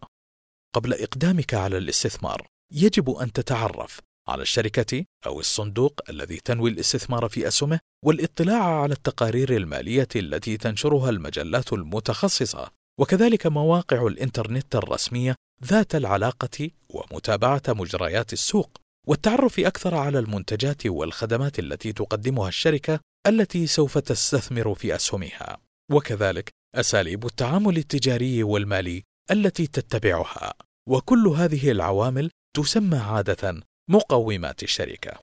[0.74, 7.48] قبل إقدامك على الاستثمار يجب أن تتعرف على الشركة أو الصندوق الذي تنوي الاستثمار في
[7.48, 15.34] أسهمه والاطلاع على التقارير المالية التي تنشرها المجلات المتخصصة وكذلك مواقع الإنترنت الرسمية
[15.64, 23.98] ذات العلاقة ومتابعة مجريات السوق والتعرف أكثر على المنتجات والخدمات التي تقدمها الشركة التي سوف
[23.98, 25.58] تستثمر في أسهمها
[25.90, 30.54] وكذلك أساليب التعامل التجاري والمالي التي تتبعها.
[30.88, 33.60] وكل هذه العوامل تسمى عادة
[33.90, 35.20] مقومات الشركة.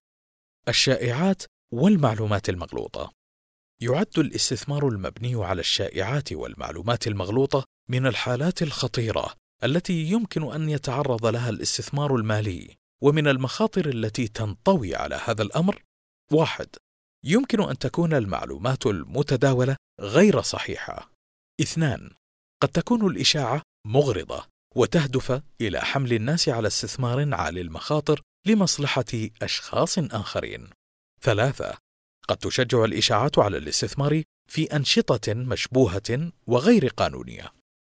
[0.68, 1.44] الشائعات
[1.74, 3.12] والمعلومات المغلوطة.
[3.82, 9.34] يعد الاستثمار المبني على الشائعات والمعلومات المغلوطة من الحالات الخطيرة
[9.64, 15.84] التي يمكن أن يتعرض لها الاستثمار المالي ومن المخاطر التي تنطوي على هذا الأمر
[16.32, 16.68] واحد
[17.26, 21.12] يمكن أن تكون المعلومات المتداولة غير صحيحة.
[21.62, 22.10] اثنان
[22.62, 24.46] قد تكون الإشاعة مغرضة
[24.76, 30.70] وتهدف إلى حمل الناس على استثمار عالي المخاطر لمصلحة أشخاص آخرين.
[31.22, 31.78] ثلاثة
[32.28, 37.54] قد تشجع الإشاعات على الاستثمار في أنشطة مشبوهة وغير قانونية.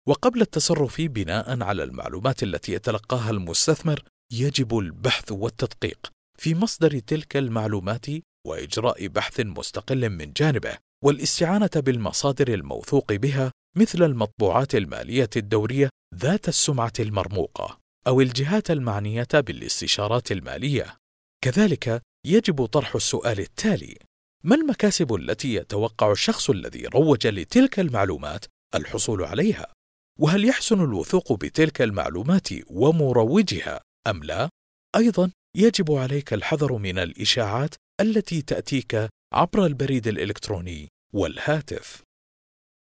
[0.08, 8.06] وقبل التصرف بناء على المعلومات التي يتلقاها المستثمر يجب البحث والتدقيق في مصدر تلك المعلومات
[8.48, 16.94] وإجراء بحث مستقل من جانبه والاستعانة بالمصادر الموثوق بها مثل المطبوعات المالية الدورية ذات السمعة
[17.00, 20.98] المرموقة أو الجهات المعنية بالاستشارات المالية.
[21.44, 23.98] كذلك يجب طرح السؤال التالي
[24.46, 29.74] ما المكاسب التي يتوقع الشخص الذي روج لتلك المعلومات الحصول عليها؟
[30.20, 34.50] وهل يحسن الوثوق بتلك المعلومات ومروجها أم لا؟
[34.96, 42.02] أيضا يجب عليك الحذر من الإشاعات التي تأتيك عبر البريد الإلكتروني والهاتف.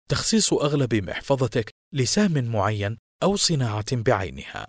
[0.09, 4.67] تخصيص أغلب محفظتك لسهم معين أو صناعة بعينها.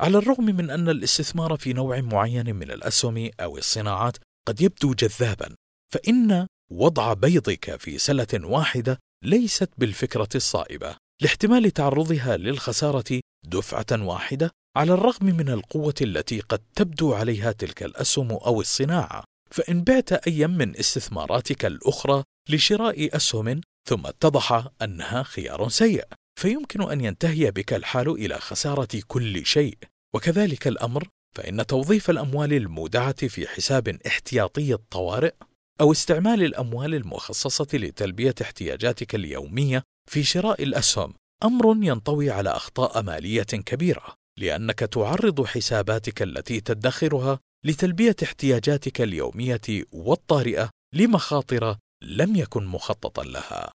[0.00, 4.16] على الرغم من أن الاستثمار في نوع معين من الأسهم أو الصناعات
[4.48, 5.54] قد يبدو جذابا
[5.92, 10.96] فإن وضع بيضك في سلة واحدة ليست بالفكرة الصائبة.
[11.22, 18.30] لاحتمال تعرضها للخسارة دفعة واحدة على الرغم من القوة التي قد تبدو عليها تلك الأسهم
[18.30, 19.24] أو الصناعة.
[19.54, 26.04] فإن بعت ايا من استثماراتك الأخرى لشراء أسهم ثم اتضح أنها خيار سيء
[26.40, 29.78] فيمكن أن ينتهي بك الحال إلى خسارة كل شيء.
[30.14, 35.34] وكذلك الأمر فإن توظيف الأموال المودعة في حساب احتياطي الطوارئ
[35.80, 43.42] أو استعمال الأموال المخصصة لتلبية احتياجاتك اليومية في شراء الأسهم أمر ينطوي على أخطاء مالية
[43.42, 49.60] كبيرة لأنك تعرض حساباتك التي تدخرها لتلبية احتياجاتك اليومية
[49.92, 53.72] والطارئة لمخاطر لم يكن مخططا لها.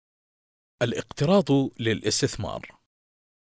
[0.82, 1.50] الاقتراض
[1.80, 2.76] للاستثمار.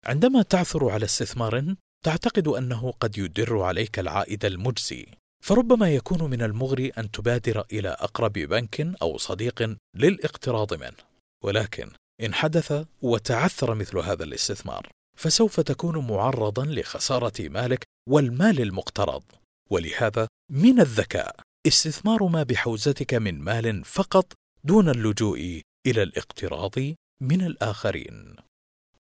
[0.06, 1.74] عندما تعثر على استثمار
[2.04, 5.06] تعتقد أنه قد يدر عليك العائد المجزي
[5.44, 10.96] فربما يكون من المغري أن تبادر إلى أقرب بنك أو صديق للاقتراض منه.
[11.44, 19.22] ولكن إن حدث وتعثر مثل هذا الاستثمار فسوف تكون معرضا لخسارة مالك والمال المقترض.
[19.70, 24.32] ولهذا من الذكاء استثمار ما بحوزتك من مال فقط
[24.64, 26.74] دون اللجوء إلى الاقتراض
[27.22, 28.36] من الآخرين.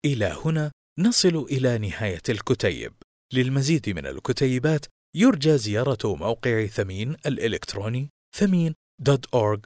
[0.06, 2.94] إلى هنا نصل إلى نهاية الكتيب.
[3.34, 4.86] للمزيد من الكتيبات
[5.16, 9.64] يرجى زيارة موقع ثمين الإلكتروني ثمين.org.sa